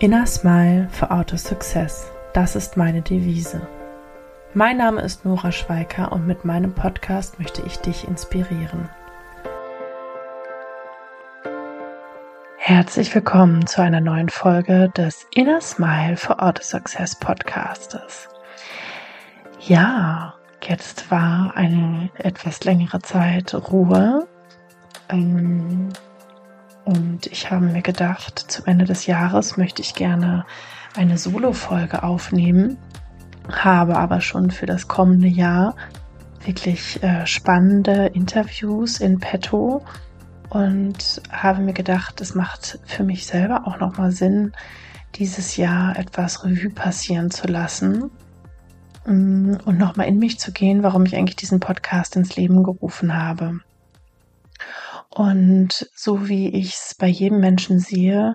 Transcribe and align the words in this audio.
Inner 0.00 0.26
Smile 0.26 0.88
for 0.92 1.10
Auto 1.10 1.36
Success. 1.36 2.08
Das 2.32 2.54
ist 2.54 2.76
meine 2.76 3.02
Devise. 3.02 3.66
Mein 4.54 4.76
Name 4.76 5.00
ist 5.00 5.24
Nora 5.24 5.50
Schweiker 5.50 6.12
und 6.12 6.24
mit 6.24 6.44
meinem 6.44 6.72
Podcast 6.72 7.40
möchte 7.40 7.62
ich 7.62 7.78
dich 7.80 8.06
inspirieren. 8.06 8.88
Herzlich 12.58 13.12
willkommen 13.12 13.66
zu 13.66 13.82
einer 13.82 14.00
neuen 14.00 14.28
Folge 14.28 14.88
des 14.96 15.26
Inner 15.34 15.60
Smile 15.60 16.16
for 16.16 16.40
Auto 16.40 16.62
Success 16.62 17.16
Podcastes. 17.16 18.28
Ja, 19.58 20.34
jetzt 20.62 21.10
war 21.10 21.56
eine 21.56 22.08
etwas 22.14 22.62
längere 22.62 23.00
Zeit 23.00 23.52
Ruhe. 23.52 24.28
Ähm, 25.08 25.88
und 26.88 27.26
ich 27.26 27.50
habe 27.50 27.66
mir 27.66 27.82
gedacht, 27.82 28.38
zum 28.38 28.64
Ende 28.64 28.86
des 28.86 29.04
Jahres 29.04 29.58
möchte 29.58 29.82
ich 29.82 29.94
gerne 29.94 30.46
eine 30.96 31.18
Solo-Folge 31.18 32.02
aufnehmen, 32.02 32.78
habe 33.52 33.98
aber 33.98 34.22
schon 34.22 34.50
für 34.50 34.64
das 34.64 34.88
kommende 34.88 35.28
Jahr 35.28 35.76
wirklich 36.46 37.02
äh, 37.02 37.26
spannende 37.26 38.06
Interviews 38.14 39.00
in 39.00 39.20
petto 39.20 39.84
und 40.48 41.20
habe 41.30 41.60
mir 41.60 41.74
gedacht, 41.74 42.22
es 42.22 42.34
macht 42.34 42.78
für 42.86 43.04
mich 43.04 43.26
selber 43.26 43.66
auch 43.66 43.78
nochmal 43.78 44.10
Sinn, 44.10 44.52
dieses 45.16 45.58
Jahr 45.58 45.94
etwas 45.98 46.42
Revue 46.42 46.70
passieren 46.70 47.30
zu 47.30 47.48
lassen 47.48 48.10
mm, 49.04 49.56
und 49.66 49.76
nochmal 49.76 50.08
in 50.08 50.18
mich 50.18 50.38
zu 50.38 50.52
gehen, 50.52 50.82
warum 50.82 51.04
ich 51.04 51.14
eigentlich 51.14 51.36
diesen 51.36 51.60
Podcast 51.60 52.16
ins 52.16 52.34
Leben 52.34 52.62
gerufen 52.62 53.14
habe. 53.14 53.60
Und 55.10 55.86
so 55.94 56.28
wie 56.28 56.48
ich 56.48 56.74
es 56.74 56.94
bei 56.98 57.06
jedem 57.06 57.40
Menschen 57.40 57.78
sehe, 57.78 58.34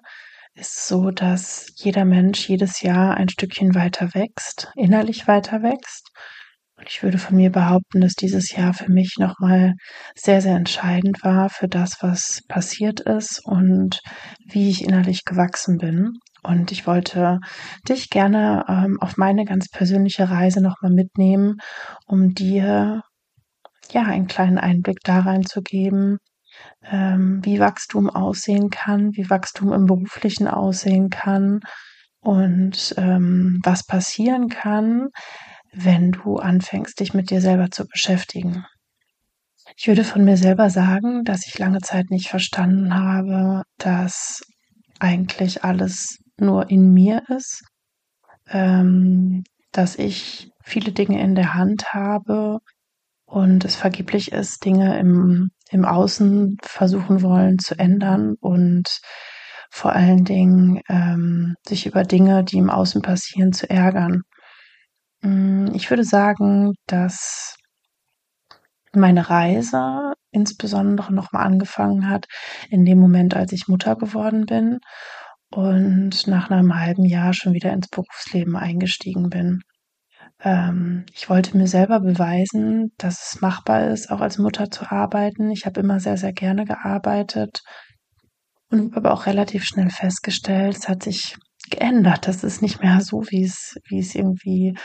ist 0.55 0.87
so, 0.87 1.11
dass 1.11 1.67
jeder 1.75 2.05
Mensch 2.05 2.47
jedes 2.47 2.81
Jahr 2.81 3.15
ein 3.15 3.29
Stückchen 3.29 3.75
weiter 3.75 4.13
wächst, 4.13 4.71
innerlich 4.75 5.27
weiter 5.27 5.63
wächst. 5.63 6.09
Und 6.77 6.89
ich 6.89 7.03
würde 7.03 7.17
von 7.17 7.35
mir 7.37 7.51
behaupten, 7.51 8.01
dass 8.01 8.13
dieses 8.13 8.51
Jahr 8.51 8.73
für 8.73 8.91
mich 8.91 9.15
nochmal 9.17 9.73
sehr, 10.15 10.41
sehr 10.41 10.55
entscheidend 10.55 11.23
war 11.23 11.49
für 11.49 11.67
das, 11.67 11.97
was 12.01 12.41
passiert 12.47 12.99
ist 12.99 13.39
und 13.45 13.99
wie 14.45 14.69
ich 14.69 14.83
innerlich 14.83 15.23
gewachsen 15.23 15.77
bin. 15.77 16.13
Und 16.43 16.71
ich 16.71 16.85
wollte 16.85 17.39
dich 17.87 18.09
gerne 18.09 18.65
ähm, 18.67 18.97
auf 18.99 19.17
meine 19.17 19.45
ganz 19.45 19.69
persönliche 19.69 20.29
Reise 20.29 20.61
nochmal 20.61 20.91
mitnehmen, 20.91 21.55
um 22.05 22.33
dir 22.33 23.01
ja 23.91 24.03
einen 24.03 24.27
kleinen 24.27 24.57
Einblick 24.57 24.97
da 25.03 25.19
reinzugeben, 25.21 26.17
ähm, 26.17 26.17
wie 26.85 27.59
Wachstum 27.59 28.09
aussehen 28.09 28.69
kann, 28.69 29.15
wie 29.15 29.29
Wachstum 29.29 29.71
im 29.71 29.85
beruflichen 29.85 30.47
aussehen 30.47 31.09
kann 31.09 31.61
und 32.19 32.93
ähm, 32.97 33.59
was 33.63 33.85
passieren 33.85 34.49
kann, 34.49 35.09
wenn 35.73 36.11
du 36.11 36.37
anfängst, 36.37 36.99
dich 36.99 37.13
mit 37.13 37.29
dir 37.29 37.41
selber 37.41 37.71
zu 37.71 37.87
beschäftigen. 37.87 38.65
Ich 39.77 39.87
würde 39.87 40.03
von 40.03 40.23
mir 40.23 40.37
selber 40.37 40.69
sagen, 40.69 41.23
dass 41.23 41.47
ich 41.47 41.57
lange 41.57 41.79
Zeit 41.79 42.09
nicht 42.09 42.27
verstanden 42.27 42.93
habe, 42.93 43.63
dass 43.77 44.41
eigentlich 44.99 45.63
alles 45.63 46.17
nur 46.37 46.69
in 46.69 46.93
mir 46.93 47.23
ist, 47.29 47.63
ähm, 48.49 49.43
dass 49.71 49.97
ich 49.97 50.49
viele 50.63 50.91
Dinge 50.91 51.21
in 51.21 51.35
der 51.35 51.53
Hand 51.53 51.93
habe 51.93 52.59
und 53.25 53.65
es 53.65 53.75
vergeblich 53.75 54.31
ist, 54.31 54.63
Dinge 54.63 54.99
im 54.99 55.49
im 55.73 55.85
Außen 55.85 56.57
versuchen 56.61 57.21
wollen 57.21 57.59
zu 57.59 57.77
ändern 57.77 58.35
und 58.39 58.99
vor 59.71 59.93
allen 59.93 60.23
Dingen 60.23 60.81
ähm, 60.87 61.55
sich 61.65 61.87
über 61.87 62.03
Dinge, 62.03 62.43
die 62.43 62.57
im 62.57 62.69
Außen 62.69 63.01
passieren, 63.01 63.53
zu 63.53 63.69
ärgern. 63.69 64.21
Mm, 65.21 65.67
ich 65.73 65.89
würde 65.89 66.03
sagen, 66.03 66.73
dass 66.85 67.55
meine 68.93 69.29
Reise 69.29 70.13
insbesondere 70.31 71.11
nochmal 71.13 71.45
angefangen 71.45 72.09
hat 72.09 72.27
in 72.69 72.85
dem 72.85 72.99
Moment, 72.99 73.35
als 73.35 73.51
ich 73.51 73.67
Mutter 73.67 73.95
geworden 73.95 74.45
bin 74.45 74.79
und 75.51 76.27
nach 76.27 76.51
einem 76.51 76.79
halben 76.79 77.05
Jahr 77.05 77.33
schon 77.33 77.53
wieder 77.53 77.73
ins 77.73 77.87
Berufsleben 77.87 78.55
eingestiegen 78.55 79.29
bin. 79.29 79.61
Ähm, 80.43 81.05
ich 81.13 81.29
wollte 81.29 81.57
mir 81.57 81.67
selber 81.67 81.99
beweisen, 82.01 82.91
dass 82.97 83.33
es 83.33 83.41
machbar 83.41 83.87
ist, 83.89 84.11
auch 84.11 84.21
als 84.21 84.37
Mutter 84.37 84.69
zu 84.69 84.91
arbeiten. 84.91 85.51
Ich 85.51 85.65
habe 85.65 85.79
immer 85.79 85.99
sehr, 85.99 86.17
sehr 86.17 86.33
gerne 86.33 86.65
gearbeitet 86.65 87.61
und 88.69 88.95
habe 88.95 88.97
aber 88.97 89.13
auch 89.13 89.25
relativ 89.25 89.63
schnell 89.63 89.89
festgestellt, 89.89 90.77
es 90.77 90.89
hat 90.89 91.03
sich 91.03 91.37
geändert. 91.69 92.27
Das 92.27 92.43
ist 92.43 92.61
nicht 92.61 92.81
mehr 92.81 93.01
so, 93.01 93.23
wie 93.29 93.43
es, 93.43 93.77
wie 93.87 93.99
es 93.99 94.15
irgendwie 94.15 94.75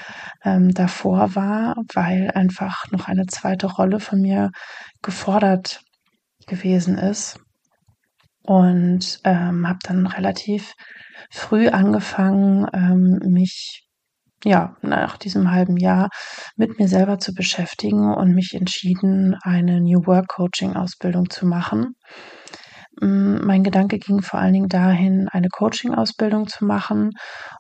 ähm, 0.45 0.73
davor 0.73 1.35
war, 1.35 1.75
weil 1.93 2.31
einfach 2.33 2.85
noch 2.93 3.09
eine 3.09 3.27
zweite 3.27 3.67
Rolle 3.67 3.99
von 4.01 4.21
mir 4.21 4.51
gefordert 5.03 5.81
gewesen 6.47 6.99
ist. 6.99 7.41
Und 8.43 9.21
ähm, 9.25 9.69
habe 9.69 9.79
dann 9.83 10.07
relativ 10.07 10.73
früh 11.31 11.69
angefangen, 11.69 12.67
ähm, 12.73 13.19
mich 13.31 13.88
ja, 14.45 14.77
nach 14.83 15.17
diesem 15.17 15.51
halben 15.51 15.77
Jahr 15.77 16.09
mit 16.57 16.79
mir 16.79 16.89
selber 16.89 17.19
zu 17.19 17.33
beschäftigen 17.35 18.15
und 18.15 18.35
mich 18.35 18.55
entschieden, 18.55 19.37
eine 19.43 19.81
New 19.81 20.07
Work 20.07 20.29
Coaching 20.29 20.77
Ausbildung 20.77 21.29
zu 21.31 21.47
machen. 21.47 21.95
Mm, 23.01 23.45
mein 23.45 23.63
Gedanke 23.63 23.99
ging 23.99 24.23
vor 24.23 24.41
allen 24.41 24.53
Dingen 24.53 24.69
dahin, 24.69 25.29
eine 25.29 25.49
Coaching-Ausbildung 25.49 26.49
zu 26.49 26.65
machen. 26.65 27.11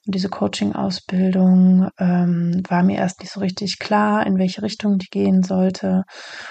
Und 0.07 0.15
diese 0.15 0.29
Coaching-Ausbildung 0.29 1.89
ähm, 1.99 2.63
war 2.69 2.83
mir 2.83 2.97
erst 2.99 3.21
nicht 3.21 3.33
so 3.33 3.41
richtig 3.41 3.79
klar, 3.79 4.27
in 4.27 4.39
welche 4.39 4.63
Richtung 4.63 4.99
die 4.99 5.09
gehen 5.11 5.43
sollte. 5.43 6.03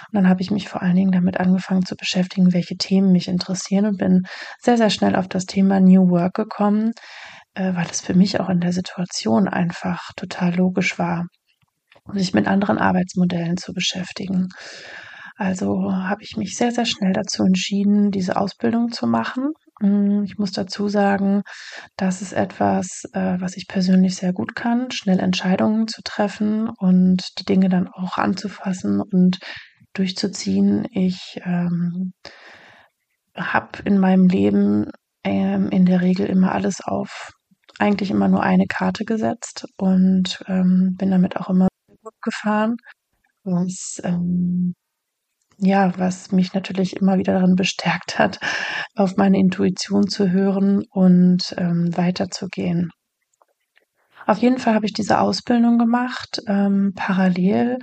Und 0.07 0.13
dann 0.13 0.29
habe 0.29 0.41
ich 0.41 0.51
mich 0.51 0.69
vor 0.69 0.81
allen 0.81 0.95
Dingen 0.95 1.11
damit 1.11 1.39
angefangen 1.39 1.85
zu 1.85 1.95
beschäftigen, 1.95 2.53
welche 2.53 2.77
Themen 2.77 3.11
mich 3.11 3.27
interessieren 3.27 3.85
und 3.85 3.97
bin 3.97 4.23
sehr, 4.61 4.77
sehr 4.77 4.89
schnell 4.89 5.15
auf 5.15 5.27
das 5.27 5.45
Thema 5.45 5.79
New 5.79 6.09
Work 6.09 6.35
gekommen 6.35 6.91
äh, 7.57 7.75
weil 7.75 7.87
es 7.89 8.01
für 8.01 8.13
mich 8.13 8.39
auch 8.39 8.49
in 8.49 8.59
der 8.59 8.71
Situation 8.71 9.47
einfach 9.47 10.11
total 10.15 10.55
logisch 10.55 10.99
war, 10.99 11.25
sich 12.13 12.33
mit 12.33 12.47
anderen 12.47 12.77
Arbeitsmodellen 12.77 13.57
zu 13.57 13.73
beschäftigen. 13.73 14.49
Also 15.37 15.93
habe 15.93 16.23
ich 16.23 16.35
mich 16.37 16.55
sehr, 16.55 16.71
sehr 16.71 16.85
schnell 16.85 17.13
dazu 17.13 17.43
entschieden, 17.43 18.11
diese 18.11 18.37
Ausbildung 18.37 18.91
zu 18.91 19.05
machen. 19.07 19.51
Mm, 19.81 20.23
ich 20.23 20.37
muss 20.37 20.51
dazu 20.51 20.87
sagen, 20.87 21.43
das 21.95 22.21
ist 22.21 22.33
etwas, 22.33 23.03
äh, 23.13 23.37
was 23.39 23.57
ich 23.57 23.67
persönlich 23.67 24.15
sehr 24.15 24.33
gut 24.33 24.55
kann, 24.55 24.89
schnell 24.91 25.19
Entscheidungen 25.19 25.87
zu 25.87 26.01
treffen 26.03 26.69
und 26.69 27.23
die 27.39 27.45
Dinge 27.45 27.69
dann 27.69 27.87
auch 27.87 28.17
anzufassen 28.17 29.01
und 29.01 29.39
durchzuziehen. 29.93 30.87
Ich 30.91 31.39
ähm, 31.43 32.13
habe 33.35 33.79
in 33.85 33.99
meinem 33.99 34.27
Leben 34.27 34.91
ähm, 35.23 35.69
in 35.69 35.85
der 35.85 36.01
Regel 36.01 36.25
immer 36.25 36.51
alles 36.53 36.81
auf 36.81 37.31
eigentlich 37.79 38.11
immer 38.11 38.27
nur 38.27 38.43
eine 38.43 38.67
Karte 38.67 39.05
gesetzt 39.05 39.67
und 39.77 40.43
ähm, 40.47 40.95
bin 40.97 41.11
damit 41.11 41.37
auch 41.37 41.49
immer 41.49 41.67
gut 42.01 42.21
gefahren. 42.21 42.77
Was, 43.43 44.01
ähm, 44.03 44.73
ja, 45.57 45.97
was 45.97 46.31
mich 46.31 46.53
natürlich 46.53 46.97
immer 46.97 47.17
wieder 47.17 47.33
darin 47.33 47.55
bestärkt 47.55 48.19
hat, 48.19 48.39
auf 48.95 49.17
meine 49.17 49.39
Intuition 49.39 50.07
zu 50.07 50.31
hören 50.31 50.83
und 50.91 51.55
ähm, 51.57 51.95
weiterzugehen. 51.95 52.91
Auf 54.27 54.39
jeden 54.39 54.57
Fall 54.57 54.75
habe 54.75 54.85
ich 54.85 54.91
diese 54.91 55.19
Ausbildung 55.21 55.77
gemacht. 55.77 56.41
Ähm, 56.47 56.91
parallel 56.95 57.77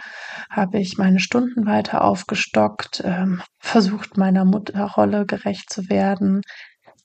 habe 0.50 0.78
ich 0.78 0.98
meine 0.98 1.18
Stunden 1.18 1.64
weiter 1.66 2.04
aufgestockt, 2.04 3.02
ähm, 3.02 3.40
versucht 3.58 4.18
meiner 4.18 4.44
Mutterrolle 4.44 5.24
gerecht 5.24 5.72
zu 5.72 5.88
werden, 5.88 6.42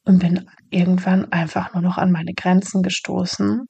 und 0.09 0.18
bin 0.18 0.50
irgendwann 0.72 1.31
einfach 1.31 1.74
nur 1.74 1.84
noch 1.84 2.00
an 2.00 2.12
meine 2.12 2.34
Grenzen 2.34 2.81
gestoßen, 2.81 3.68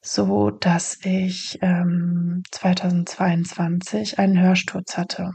so 0.00 0.50
dass 0.50 0.98
ich 1.02 1.58
ähm, 1.62 2.44
2022 2.52 4.20
einen 4.20 4.40
Hörsturz 4.40 4.96
hatte. 4.96 5.32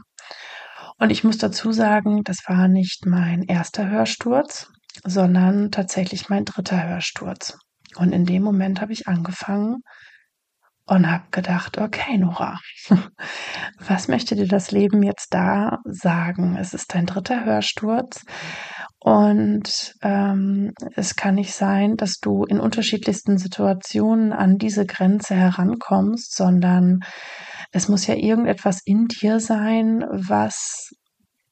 Und 0.98 1.10
ich 1.10 1.24
muss 1.24 1.36
dazu 1.36 1.72
sagen, 1.72 2.24
das 2.24 2.38
war 2.46 2.68
nicht 2.68 3.04
mein 3.04 3.42
erster 3.42 3.90
Hörsturz, 3.90 4.70
sondern 5.04 5.70
tatsächlich 5.70 6.30
mein 6.30 6.46
dritter 6.46 6.88
Hörsturz. 6.88 7.58
Und 7.96 8.12
in 8.12 8.24
dem 8.24 8.42
Moment 8.42 8.80
habe 8.80 8.94
ich 8.94 9.08
angefangen 9.08 9.82
und 10.86 11.10
habe 11.10 11.24
gedacht, 11.32 11.76
okay, 11.76 12.16
Nora, 12.16 12.58
was 13.78 14.08
möchte 14.08 14.36
dir 14.36 14.48
das 14.48 14.70
Leben 14.70 15.02
jetzt 15.02 15.34
da 15.34 15.80
sagen? 15.84 16.56
Es 16.56 16.72
ist 16.72 16.94
dein 16.94 17.04
dritter 17.04 17.44
Hörsturz 17.44 18.24
und 19.08 19.94
ähm, 20.02 20.74
es 20.94 21.16
kann 21.16 21.36
nicht 21.36 21.54
sein, 21.54 21.96
dass 21.96 22.18
du 22.18 22.44
in 22.44 22.60
unterschiedlichsten 22.60 23.38
Situationen 23.38 24.34
an 24.34 24.58
diese 24.58 24.84
Grenze 24.84 25.34
herankommst, 25.34 26.36
sondern 26.36 27.00
es 27.72 27.88
muss 27.88 28.06
ja 28.06 28.16
irgendetwas 28.16 28.82
in 28.84 29.06
dir 29.06 29.40
sein, 29.40 30.04
was 30.10 30.90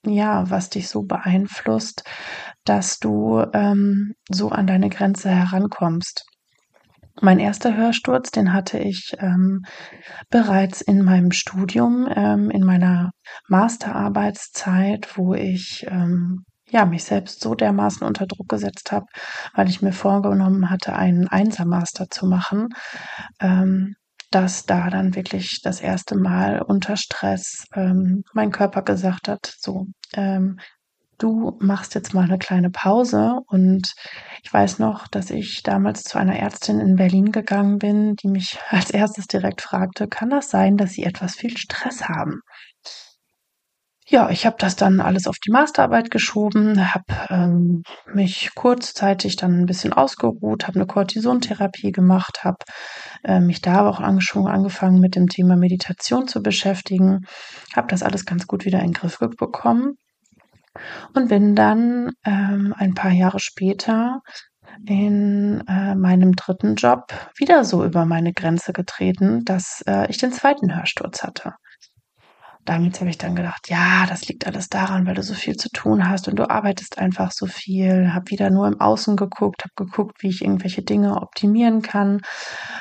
ja, 0.05 0.51
was 0.51 0.69
dich 0.69 0.89
so 0.89 1.05
beeinflusst, 1.05 2.05
dass 2.65 2.99
du 2.99 3.43
ähm, 3.55 4.13
so 4.29 4.51
an 4.51 4.67
deine 4.67 4.91
Grenze 4.91 5.31
herankommst. 5.31 6.27
Mein 7.23 7.39
erster 7.39 7.75
Hörsturz, 7.75 8.31
den 8.33 8.53
hatte 8.53 8.79
ich 8.79 9.15
ähm, 9.19 9.63
bereits 10.29 10.83
in 10.83 11.03
meinem 11.03 11.31
Studium, 11.31 12.07
ähm, 12.15 12.51
in 12.51 12.65
meiner 12.65 13.13
Masterarbeitszeit, 13.49 15.17
wo 15.17 15.33
ich 15.33 15.87
ähm, 15.89 16.45
ja, 16.71 16.85
mich 16.85 17.05
selbst 17.05 17.41
so 17.41 17.55
dermaßen 17.55 18.07
unter 18.07 18.27
Druck 18.27 18.49
gesetzt 18.49 18.93
habe, 18.93 19.07
weil 19.55 19.69
ich 19.69 19.83
mir 19.83 19.93
vorgenommen 19.93 20.71
hatte, 20.71 20.95
einen 20.95 21.29
Einsermaster 21.29 22.09
zu 22.11 22.27
machen, 22.27 22.69
ähm, 23.41 23.95
dass 24.31 24.67
da 24.67 24.91
dann 24.91 25.15
wirklich 25.15 25.61
das 25.63 25.81
erste 25.81 26.17
Mal 26.17 26.61
unter 26.63 26.97
Stress 26.97 27.65
ähm, 27.75 28.25
mein 28.35 28.51
Körper 28.51 28.83
gesagt 28.83 29.29
hat, 29.29 29.55
so, 29.59 29.87
ähm, 30.15 30.59
du 31.19 31.57
machst 31.61 31.95
jetzt 31.95 32.15
mal 32.15 32.25
eine 32.25 32.39
kleine 32.39 32.71
Pause. 32.71 33.39
Und 33.47 33.95
ich 34.43 34.53
weiß 34.53 34.79
noch, 34.79 35.09
dass 35.09 35.31
ich 35.31 35.63
damals 35.63 36.03
zu 36.05 36.19
einer 36.19 36.39
Ärztin 36.39 36.81
in 36.81 36.97
Berlin 36.97 37.33
gegangen 37.33 37.79
bin, 37.79 38.17
die 38.17 38.29
mich 38.29 38.59
als 38.71 38.91
erstes 38.91 39.27
direkt 39.27 39.63
fragte, 39.63 40.09
kann 40.09 40.31
das 40.31 40.51
sein, 40.51 40.77
dass 40.77 40.91
Sie 40.91 41.05
etwas 41.05 41.35
viel 41.37 41.57
Stress 41.57 42.09
haben? 42.09 42.41
Ja, 44.09 44.31
ich 44.31 44.47
habe 44.47 44.55
das 44.61 44.77
dann 44.77 45.01
alles 45.01 45.27
auf 45.27 45.39
die 45.45 45.51
Masterarbeit 45.51 46.13
geschoben, 46.13 46.95
habe 46.95 47.05
ähm, 47.29 47.83
mich 48.15 48.53
kurzzeitig 48.55 49.35
dann 49.35 49.63
ein 49.63 49.67
bisschen 49.67 49.93
ausgeruht, 49.93 50.69
habe 50.69 50.77
eine 50.77 50.87
Cortisontherapie 50.87 51.91
gemacht, 51.91 52.45
habe 52.45 52.59
äh, 53.25 53.41
mich 53.41 53.63
da 53.63 53.89
auch 53.89 54.01
schon 54.21 54.47
angefangen 54.47 55.01
mit 55.01 55.17
dem 55.17 55.27
Thema 55.27 55.57
Meditation 55.57 56.29
zu 56.29 56.41
beschäftigen, 56.41 57.27
habe 57.75 57.89
das 57.89 58.05
alles 58.05 58.25
ganz 58.25 58.47
gut 58.47 58.65
wieder 58.65 58.79
in 58.79 58.93
den 58.93 58.93
Griff 58.93 59.19
bekommen 59.19 59.95
und 61.15 61.29
bin 61.29 61.57
dann 61.57 62.13
ähm, 62.25 62.75
ein 62.77 62.95
paar 62.95 63.11
Jahre 63.11 63.41
später 63.41 64.21
in 64.87 65.65
äh, 65.67 65.97
meinem 65.97 66.37
dritten 66.37 66.77
Job 66.77 67.13
wieder 67.39 67.65
so 67.65 67.85
über 67.85 68.05
meine 68.05 68.33
Grenze 68.33 68.73
getreten, 68.73 69.45
dass 69.45 69.83
äh, 69.89 70.09
ich 70.09 70.19
den 70.19 70.31
zweiten 70.31 70.77
Hörsturz 70.77 71.25
hatte 71.25 71.55
damit 72.67 73.01
habe 73.01 73.11
ich 73.11 73.17
dann 73.17 73.37
gedacht, 73.37 73.71
ja, 73.71 74.07
das 74.07 74.27
liegt 74.29 74.47
alles 74.47 74.69
daran, 74.69 75.07
weil 75.07 75.15
du 75.15 75.23
so 75.23 75.35
viel 75.35 75.57
zu 75.57 75.69
tun 75.71 76.09
hast 76.09 76.29
und 76.29 76.37
du 76.37 76.51
arbeitest 76.51 76.99
einfach 76.99 77.31
so 77.33 77.47
viel. 77.47 78.13
Habe 78.13 78.31
wieder 78.31 78.51
nur 78.51 78.67
im 78.67 78.81
Außen 78.81 79.17
geguckt, 79.17 79.63
habe 79.65 79.87
geguckt, 79.87 80.23
wie 80.23 80.29
ich 80.29 80.43
irgendwelche 80.43 80.83
Dinge 80.83 81.17
optimieren 81.23 81.81
kann. 81.81 82.21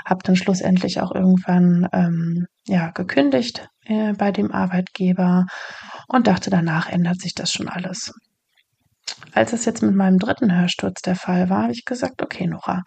Habe 0.03 0.23
dann 0.23 0.35
schlussendlich 0.35 1.01
auch 1.01 1.13
irgendwann 1.13 1.87
ähm, 1.93 2.47
ja 2.67 2.89
gekündigt 2.91 3.69
äh, 3.85 4.13
bei 4.13 4.31
dem 4.31 4.51
Arbeitgeber 4.51 5.45
und 6.07 6.27
dachte, 6.27 6.49
danach 6.49 6.89
ändert 6.89 7.21
sich 7.21 7.35
das 7.35 7.51
schon 7.51 7.69
alles. 7.69 8.11
Als 9.33 9.53
es 9.53 9.65
jetzt 9.65 9.83
mit 9.83 9.95
meinem 9.95 10.17
dritten 10.17 10.51
Hörsturz 10.51 11.01
der 11.01 11.15
Fall 11.15 11.49
war, 11.49 11.63
habe 11.63 11.73
ich 11.73 11.85
gesagt, 11.85 12.23
okay, 12.23 12.47
Nora, 12.47 12.83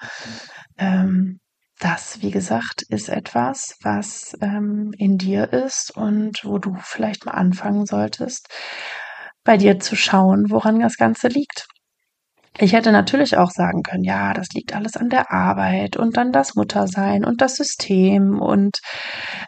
ähm, 0.77 1.39
das, 1.79 2.23
wie 2.23 2.31
gesagt, 2.31 2.83
ist 2.89 3.09
etwas, 3.09 3.77
was 3.83 4.37
ähm, 4.41 4.93
in 4.99 5.19
dir 5.19 5.53
ist 5.53 5.93
und 5.97 6.41
wo 6.45 6.59
du 6.59 6.77
vielleicht 6.81 7.27
mal 7.27 7.33
anfangen 7.33 7.87
solltest, 7.87 8.49
bei 9.45 9.57
dir 9.57 9.79
zu 9.79 9.97
schauen, 9.97 10.51
woran 10.51 10.81
das 10.81 10.97
Ganze 10.97 11.29
liegt. 11.29 11.67
Ich 12.61 12.73
hätte 12.73 12.91
natürlich 12.91 13.37
auch 13.37 13.51
sagen 13.51 13.83
können, 13.85 14.03
ja, 14.03 14.35
das 14.35 14.49
liegt 14.53 14.75
alles 14.75 14.97
an 14.97 15.09
der 15.09 15.31
Arbeit 15.31 15.97
und 15.97 16.17
dann 16.17 16.33
das 16.33 16.57
Muttersein 16.57 17.25
und 17.25 17.41
das 17.41 17.55
System 17.55 18.41
und 18.41 18.79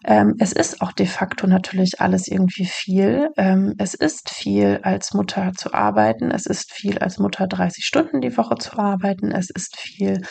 ähm, 0.04 0.36
es 0.38 0.52
ist 0.52 0.80
auch 0.80 0.92
de 0.92 1.06
facto 1.06 1.48
natürlich 1.48 2.00
alles 2.00 2.28
irgendwie 2.28 2.66
viel. 2.66 3.28
Ähm, 3.36 3.74
es 3.78 3.94
ist 3.94 4.30
viel 4.30 4.78
als 4.84 5.12
Mutter 5.12 5.50
zu 5.56 5.74
arbeiten, 5.74 6.30
es 6.30 6.46
ist 6.46 6.72
viel 6.72 6.98
als 6.98 7.18
Mutter 7.18 7.48
30 7.48 7.84
Stunden 7.84 8.20
die 8.20 8.36
Woche 8.36 8.54
zu 8.56 8.78
arbeiten, 8.78 9.32
es 9.32 9.50
ist 9.50 9.76
viel 9.76 10.22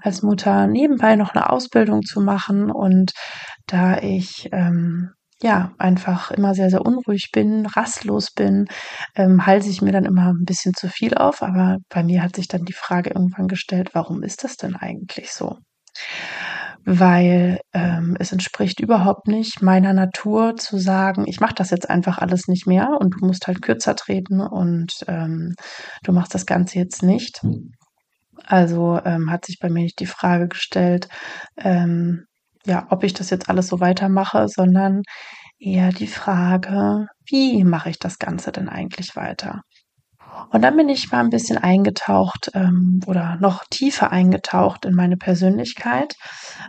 als 0.00 0.22
Mutter 0.22 0.66
nebenbei 0.66 1.16
noch 1.16 1.34
eine 1.34 1.50
Ausbildung 1.50 2.00
zu 2.00 2.22
machen. 2.22 2.70
Und 2.70 3.12
da 3.66 3.98
ich 3.98 4.48
ähm, 4.52 5.10
ja, 5.42 5.72
einfach 5.78 6.30
immer 6.30 6.54
sehr, 6.54 6.70
sehr 6.70 6.82
unruhig 6.82 7.30
bin, 7.32 7.66
rastlos 7.66 8.30
bin, 8.30 8.66
ähm, 9.16 9.44
halse 9.46 9.70
ich 9.70 9.82
mir 9.82 9.92
dann 9.92 10.04
immer 10.04 10.28
ein 10.28 10.44
bisschen 10.44 10.72
zu 10.74 10.88
viel 10.88 11.14
auf. 11.14 11.42
Aber 11.42 11.78
bei 11.88 12.02
mir 12.04 12.22
hat 12.22 12.36
sich 12.36 12.48
dann 12.48 12.62
die 12.62 12.72
Frage 12.72 13.10
irgendwann 13.10 13.48
gestellt, 13.48 13.90
warum 13.92 14.22
ist 14.22 14.44
das 14.44 14.56
denn 14.56 14.76
eigentlich 14.76 15.32
so? 15.32 15.56
Weil 16.84 17.60
ähm, 17.72 18.16
es 18.18 18.32
entspricht 18.32 18.80
überhaupt 18.80 19.28
nicht 19.28 19.62
meiner 19.62 19.92
Natur 19.92 20.56
zu 20.56 20.78
sagen, 20.78 21.24
ich 21.26 21.40
mache 21.40 21.54
das 21.54 21.70
jetzt 21.70 21.88
einfach 21.90 22.18
alles 22.18 22.48
nicht 22.48 22.66
mehr 22.66 22.96
und 23.00 23.14
du 23.14 23.26
musst 23.26 23.46
halt 23.46 23.62
kürzer 23.62 23.94
treten 23.94 24.40
und 24.40 24.90
ähm, 25.06 25.54
du 26.02 26.12
machst 26.12 26.34
das 26.34 26.46
Ganze 26.46 26.78
jetzt 26.78 27.02
nicht. 27.02 27.40
Also 28.44 29.00
ähm, 29.04 29.30
hat 29.30 29.44
sich 29.44 29.58
bei 29.60 29.68
mir 29.68 29.82
nicht 29.82 30.00
die 30.00 30.06
Frage 30.06 30.48
gestellt, 30.48 31.08
ähm, 31.56 32.24
ja, 32.66 32.86
ob 32.90 33.04
ich 33.04 33.14
das 33.14 33.30
jetzt 33.30 33.48
alles 33.50 33.68
so 33.68 33.80
weitermache, 33.80 34.48
sondern 34.48 35.02
eher 35.58 35.90
die 35.92 36.06
Frage, 36.08 37.06
wie 37.26 37.64
mache 37.64 37.90
ich 37.90 37.98
das 37.98 38.18
Ganze 38.18 38.52
denn 38.52 38.68
eigentlich 38.68 39.16
weiter? 39.16 39.62
Und 40.50 40.62
dann 40.62 40.76
bin 40.76 40.88
ich 40.88 41.10
mal 41.10 41.20
ein 41.20 41.30
bisschen 41.30 41.58
eingetaucht 41.58 42.50
ähm, 42.54 43.00
oder 43.06 43.36
noch 43.40 43.64
tiefer 43.70 44.10
eingetaucht 44.10 44.84
in 44.84 44.94
meine 44.94 45.16
Persönlichkeit. 45.16 46.14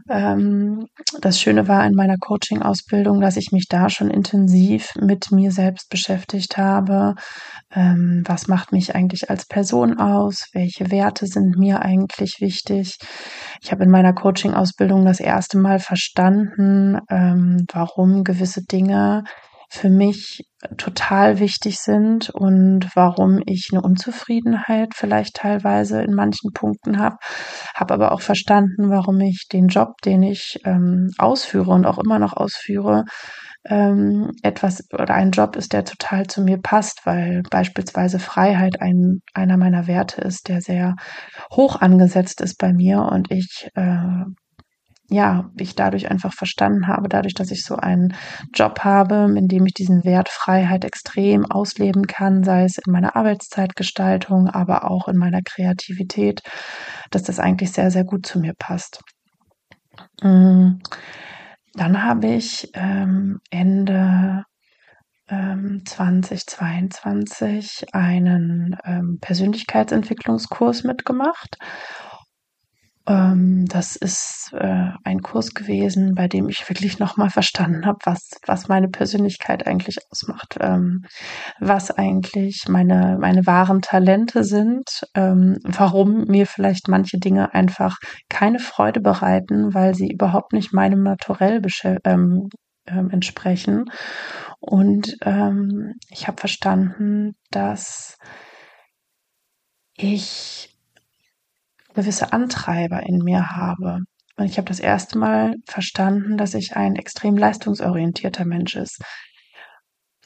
Ähm, 0.09 0.87
das 1.21 1.39
Schöne 1.39 1.67
war 1.67 1.85
in 1.85 1.93
meiner 1.93 2.17
Coaching-Ausbildung, 2.17 3.21
dass 3.21 3.37
ich 3.37 3.51
mich 3.51 3.67
da 3.69 3.89
schon 3.89 4.09
intensiv 4.09 4.93
mit 4.99 5.31
mir 5.31 5.51
selbst 5.51 5.89
beschäftigt 5.89 6.57
habe. 6.57 7.15
Ähm, 7.73 8.23
was 8.25 8.47
macht 8.47 8.71
mich 8.71 8.95
eigentlich 8.95 9.29
als 9.29 9.45
Person 9.45 9.97
aus? 9.97 10.47
Welche 10.53 10.91
Werte 10.91 11.27
sind 11.27 11.57
mir 11.57 11.81
eigentlich 11.81 12.37
wichtig? 12.39 12.97
Ich 13.61 13.71
habe 13.71 13.83
in 13.83 13.89
meiner 13.89 14.13
Coaching-Ausbildung 14.13 15.05
das 15.05 15.19
erste 15.19 15.57
Mal 15.57 15.79
verstanden, 15.79 16.99
ähm, 17.09 17.65
warum 17.71 18.23
gewisse 18.23 18.63
Dinge 18.63 19.23
für 19.73 19.89
mich 19.89 20.45
total 20.77 21.39
wichtig 21.39 21.79
sind 21.79 22.29
und 22.29 22.89
warum 22.93 23.41
ich 23.47 23.69
eine 23.71 23.81
Unzufriedenheit 23.81 24.93
vielleicht 24.93 25.37
teilweise 25.37 26.03
in 26.03 26.13
manchen 26.13 26.53
Punkten 26.53 26.99
habe. 26.99 27.17
Habe 27.73 27.95
aber 27.95 28.11
auch 28.11 28.21
verstanden, 28.21 28.91
warum 28.91 29.19
ich 29.19 29.47
den 29.51 29.69
Job, 29.69 29.95
den 30.05 30.21
ich 30.21 30.59
ähm, 30.63 31.09
ausführe 31.17 31.71
und 31.71 31.87
auch 31.87 31.97
immer 31.97 32.19
noch 32.19 32.33
ausführe, 32.33 33.05
ähm, 33.65 34.31
etwas 34.43 34.83
oder 34.93 35.15
ein 35.15 35.31
Job 35.31 35.55
ist, 35.55 35.73
der 35.73 35.85
total 35.85 36.27
zu 36.27 36.43
mir 36.43 36.59
passt, 36.61 37.05
weil 37.05 37.41
beispielsweise 37.49 38.19
Freiheit 38.19 38.79
ein, 38.79 39.21
einer 39.33 39.57
meiner 39.57 39.87
Werte 39.87 40.21
ist, 40.21 40.49
der 40.49 40.61
sehr 40.61 40.93
hoch 41.51 41.81
angesetzt 41.81 42.41
ist 42.41 42.59
bei 42.59 42.73
mir 42.73 43.01
und 43.11 43.31
ich 43.31 43.69
äh, 43.73 44.25
ja, 45.13 45.51
ich 45.57 45.75
dadurch 45.75 46.09
einfach 46.09 46.33
verstanden 46.33 46.87
habe, 46.87 47.07
dadurch, 47.07 47.35
dass 47.35 47.51
ich 47.51 47.63
so 47.63 47.75
einen 47.75 48.15
Job 48.53 48.79
habe, 48.79 49.31
in 49.37 49.47
dem 49.47 49.67
ich 49.67 49.73
diesen 49.73 50.03
Wert 50.03 50.29
Freiheit 50.29 50.85
extrem 50.85 51.45
ausleben 51.45 52.07
kann, 52.07 52.43
sei 52.43 52.63
es 52.63 52.79
in 52.79 52.91
meiner 52.91 53.15
Arbeitszeitgestaltung, 53.15 54.49
aber 54.49 54.89
auch 54.89 55.07
in 55.07 55.17
meiner 55.17 55.43
Kreativität, 55.43 56.41
dass 57.11 57.21
das 57.21 57.39
eigentlich 57.39 57.71
sehr, 57.71 57.91
sehr 57.91 58.05
gut 58.05 58.25
zu 58.25 58.39
mir 58.39 58.53
passt. 58.57 59.01
Mm, 60.21 60.79
dann 61.75 62.03
habe 62.03 62.27
ich 62.27 62.69
ähm, 62.73 63.39
Ende 63.51 64.45
ähm, 65.29 65.83
2022 65.85 67.85
einen 67.93 68.75
ähm, 68.83 69.19
Persönlichkeitsentwicklungskurs 69.21 70.83
mitgemacht 70.83 71.57
ähm, 71.57 72.12
das 73.05 73.97
ist 73.97 74.51
äh, 74.53 74.91
ein 75.03 75.21
Kurs 75.21 75.53
gewesen, 75.53 76.13
bei 76.15 76.29
dem 76.29 76.47
ich 76.47 76.67
wirklich 76.69 76.99
nochmal 76.99 77.29
verstanden 77.29 77.85
habe, 77.85 77.99
was, 78.05 78.29
was 78.45 78.69
meine 78.69 78.87
Persönlichkeit 78.87 79.67
eigentlich 79.67 79.97
ausmacht, 80.09 80.57
ähm, 80.61 81.03
was 81.59 81.91
eigentlich 81.91 82.65
meine, 82.69 83.17
meine 83.19 83.45
wahren 83.45 83.81
Talente 83.81 84.45
sind, 84.45 85.05
ähm, 85.15 85.57
warum 85.63 86.25
mir 86.25 86.47
vielleicht 86.47 86.87
manche 86.87 87.17
Dinge 87.17 87.53
einfach 87.53 87.97
keine 88.29 88.59
Freude 88.59 89.01
bereiten, 89.01 89.73
weil 89.73 89.95
sie 89.95 90.09
überhaupt 90.09 90.53
nicht 90.53 90.71
meinem 90.73 91.03
Naturell 91.03 91.61
ähm, 92.05 92.47
ähm, 92.87 93.09
entsprechen. 93.09 93.85
Und 94.59 95.17
ähm, 95.25 95.93
ich 96.09 96.27
habe 96.27 96.39
verstanden, 96.39 97.33
dass 97.51 98.17
ich 99.95 100.72
gewisse 101.93 102.33
Antreiber 102.33 103.03
in 103.03 103.19
mir 103.19 103.51
habe. 103.51 103.99
Und 104.35 104.45
ich 104.45 104.57
habe 104.57 104.67
das 104.67 104.79
erste 104.79 105.17
Mal 105.17 105.55
verstanden, 105.67 106.37
dass 106.37 106.53
ich 106.53 106.75
ein 106.75 106.95
extrem 106.95 107.37
leistungsorientierter 107.37 108.45
Mensch 108.45 108.75
ist 108.75 109.01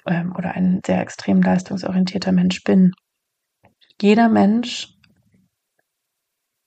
ähm, 0.05 0.33
oder 0.38 0.51
ein 0.51 0.81
sehr 0.86 1.01
extrem 1.01 1.41
leistungsorientierter 1.41 2.31
Mensch 2.31 2.63
bin. 2.63 2.91
Jeder 4.01 4.29
Mensch 4.29 4.88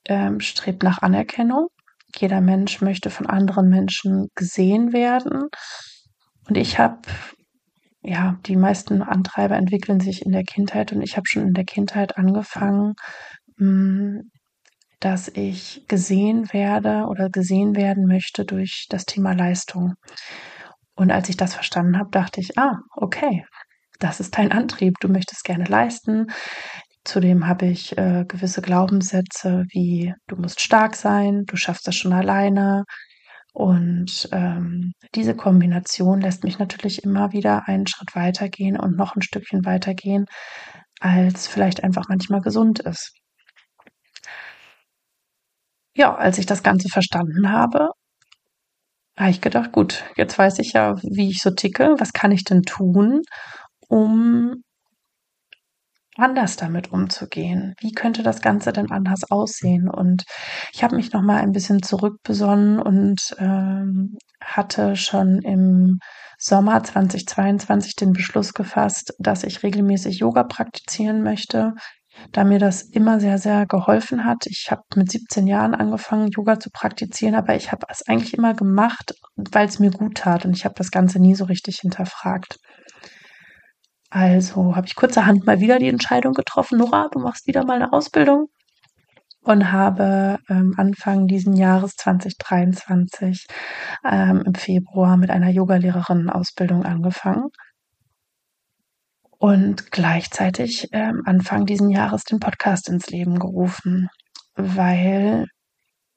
ähm, 0.06 0.40
strebt 0.40 0.82
nach 0.82 1.00
Anerkennung. 1.02 1.68
Jeder 2.16 2.40
Mensch 2.40 2.80
möchte 2.80 3.08
von 3.08 3.26
anderen 3.26 3.68
Menschen 3.68 4.28
gesehen 4.34 4.92
werden. 4.92 5.48
Und 6.48 6.56
ich 6.56 6.78
habe 6.78 7.00
ja, 8.02 8.38
die 8.46 8.56
meisten 8.56 9.02
Antreiber 9.02 9.56
entwickeln 9.56 10.00
sich 10.00 10.24
in 10.24 10.32
der 10.32 10.44
Kindheit 10.44 10.92
und 10.92 11.02
ich 11.02 11.16
habe 11.16 11.26
schon 11.26 11.48
in 11.48 11.52
der 11.52 11.64
Kindheit 11.64 12.16
angefangen, 12.16 12.94
hm, 13.58 14.30
dass 15.00 15.28
ich 15.28 15.84
gesehen 15.88 16.52
werde 16.52 17.06
oder 17.08 17.30
gesehen 17.30 17.74
werden 17.74 18.06
möchte 18.06 18.44
durch 18.44 18.86
das 18.90 19.06
Thema 19.06 19.32
Leistung. 19.32 19.94
Und 20.94 21.10
als 21.10 21.28
ich 21.28 21.36
das 21.36 21.54
verstanden 21.54 21.98
habe, 21.98 22.10
dachte 22.10 22.40
ich, 22.40 22.58
ah, 22.58 22.76
okay, 22.94 23.44
das 23.98 24.20
ist 24.20 24.36
dein 24.36 24.52
Antrieb. 24.52 24.94
Du 25.00 25.08
möchtest 25.08 25.44
gerne 25.44 25.64
leisten. 25.64 26.26
Zudem 27.04 27.46
habe 27.46 27.66
ich 27.66 27.96
äh, 27.96 28.24
gewisse 28.28 28.60
Glaubenssätze 28.60 29.64
wie 29.70 30.12
du 30.26 30.36
musst 30.36 30.60
stark 30.60 30.94
sein, 30.94 31.44
du 31.46 31.56
schaffst 31.56 31.86
das 31.86 31.96
schon 31.96 32.12
alleine. 32.12 32.84
Und 33.52 34.28
ähm, 34.32 34.92
diese 35.14 35.34
Kombination 35.34 36.20
lässt 36.20 36.44
mich 36.44 36.58
natürlich 36.58 37.02
immer 37.02 37.32
wieder 37.32 37.66
einen 37.66 37.86
Schritt 37.86 38.14
weitergehen 38.14 38.78
und 38.78 38.96
noch 38.96 39.16
ein 39.16 39.22
Stückchen 39.22 39.64
weitergehen, 39.64 40.26
als 41.00 41.48
vielleicht 41.48 41.82
einfach 41.82 42.04
manchmal 42.08 42.42
gesund 42.42 42.80
ist. 42.80 43.12
Ja, 46.00 46.14
als 46.14 46.38
ich 46.38 46.46
das 46.46 46.62
Ganze 46.62 46.88
verstanden 46.88 47.52
habe, 47.52 47.90
habe 49.18 49.30
ich 49.30 49.42
gedacht, 49.42 49.70
gut, 49.70 50.02
jetzt 50.16 50.38
weiß 50.38 50.58
ich 50.60 50.72
ja, 50.72 50.96
wie 51.02 51.28
ich 51.28 51.42
so 51.42 51.50
ticke. 51.50 51.94
Was 51.98 52.14
kann 52.14 52.32
ich 52.32 52.42
denn 52.44 52.62
tun, 52.62 53.20
um 53.86 54.62
anders 56.16 56.56
damit 56.56 56.90
umzugehen? 56.90 57.74
Wie 57.80 57.92
könnte 57.92 58.22
das 58.22 58.40
Ganze 58.40 58.72
denn 58.72 58.90
anders 58.90 59.30
aussehen? 59.30 59.90
Und 59.90 60.24
ich 60.72 60.82
habe 60.82 60.96
mich 60.96 61.12
noch 61.12 61.20
mal 61.20 61.36
ein 61.36 61.52
bisschen 61.52 61.82
zurückbesonnen 61.82 62.80
und 62.80 63.36
ähm, 63.38 64.16
hatte 64.42 64.96
schon 64.96 65.42
im 65.42 65.98
Sommer 66.38 66.82
2022 66.82 67.94
den 67.96 68.14
Beschluss 68.14 68.54
gefasst, 68.54 69.12
dass 69.18 69.44
ich 69.44 69.62
regelmäßig 69.62 70.20
Yoga 70.20 70.44
praktizieren 70.44 71.22
möchte 71.22 71.74
da 72.32 72.44
mir 72.44 72.58
das 72.58 72.82
immer 72.82 73.20
sehr, 73.20 73.38
sehr 73.38 73.66
geholfen 73.66 74.24
hat. 74.24 74.46
Ich 74.46 74.68
habe 74.70 74.82
mit 74.94 75.10
17 75.10 75.46
Jahren 75.46 75.74
angefangen, 75.74 76.30
Yoga 76.30 76.58
zu 76.58 76.70
praktizieren, 76.70 77.34
aber 77.34 77.54
ich 77.56 77.72
habe 77.72 77.86
es 77.88 78.06
eigentlich 78.06 78.34
immer 78.34 78.54
gemacht, 78.54 79.14
weil 79.36 79.66
es 79.66 79.78
mir 79.78 79.90
gut 79.90 80.16
tat 80.16 80.44
und 80.44 80.56
ich 80.56 80.64
habe 80.64 80.74
das 80.76 80.90
Ganze 80.90 81.18
nie 81.18 81.34
so 81.34 81.44
richtig 81.44 81.78
hinterfragt. 81.80 82.56
Also 84.10 84.74
habe 84.76 84.86
ich 84.86 84.96
kurzerhand 84.96 85.46
mal 85.46 85.60
wieder 85.60 85.78
die 85.78 85.88
Entscheidung 85.88 86.34
getroffen, 86.34 86.78
Nora, 86.78 87.08
du 87.12 87.20
machst 87.20 87.46
wieder 87.46 87.64
mal 87.64 87.76
eine 87.76 87.92
Ausbildung 87.92 88.48
und 89.42 89.72
habe 89.72 90.38
ähm, 90.48 90.74
Anfang 90.76 91.26
diesen 91.26 91.54
Jahres 91.54 91.94
2023 91.96 93.46
ähm, 94.04 94.42
im 94.46 94.54
Februar 94.54 95.16
mit 95.16 95.30
einer 95.30 95.50
Yogalehrerin 95.50 96.28
Ausbildung 96.28 96.84
angefangen 96.84 97.50
und 99.40 99.90
gleichzeitig 99.90 100.88
ähm, 100.92 101.22
Anfang 101.24 101.64
diesen 101.64 101.88
Jahres 101.88 102.24
den 102.24 102.40
Podcast 102.40 102.90
ins 102.90 103.08
Leben 103.08 103.38
gerufen, 103.38 104.08
weil 104.54 105.46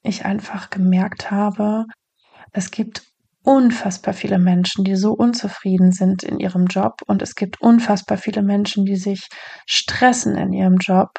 ich 0.04 0.26
einfach 0.26 0.70
gemerkt 0.70 1.32
habe, 1.32 1.86
es 2.52 2.70
gibt 2.70 3.04
unfassbar 3.42 4.14
viele 4.14 4.40
Menschen, 4.40 4.84
die 4.84 4.98
so 4.98 5.14
unzufrieden 5.14 5.94
sind 5.94 6.24
in 6.24 6.40
ihrem 6.40 6.66
Job 6.66 6.96
und 7.08 7.22
es 7.22 7.36
gibt 7.36 7.62
unfassbar 7.62 8.18
viele 8.18 8.44
Menschen, 8.44 8.84
die 8.84 8.98
sich 8.98 9.28
stressen 9.66 10.36
in 10.36 10.52
ihrem 10.52 10.78
Job. 10.78 11.10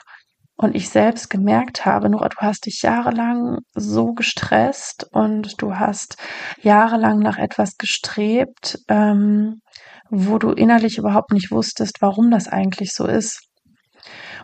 Und 0.56 0.76
ich 0.76 0.90
selbst 0.90 1.30
gemerkt 1.30 1.84
habe, 1.84 2.08
Nora, 2.10 2.28
du 2.28 2.36
hast 2.36 2.66
dich 2.66 2.82
jahrelang 2.82 3.58
so 3.74 4.12
gestresst 4.12 5.04
und 5.10 5.60
du 5.60 5.76
hast 5.76 6.16
jahrelang 6.62 7.18
nach 7.18 7.38
etwas 7.38 7.76
gestrebt, 7.76 8.78
ähm, 8.88 9.62
wo 10.10 10.38
du 10.38 10.50
innerlich 10.50 10.98
überhaupt 10.98 11.32
nicht 11.32 11.50
wusstest, 11.50 11.98
warum 12.00 12.30
das 12.30 12.48
eigentlich 12.48 12.92
so 12.92 13.06
ist. 13.06 13.40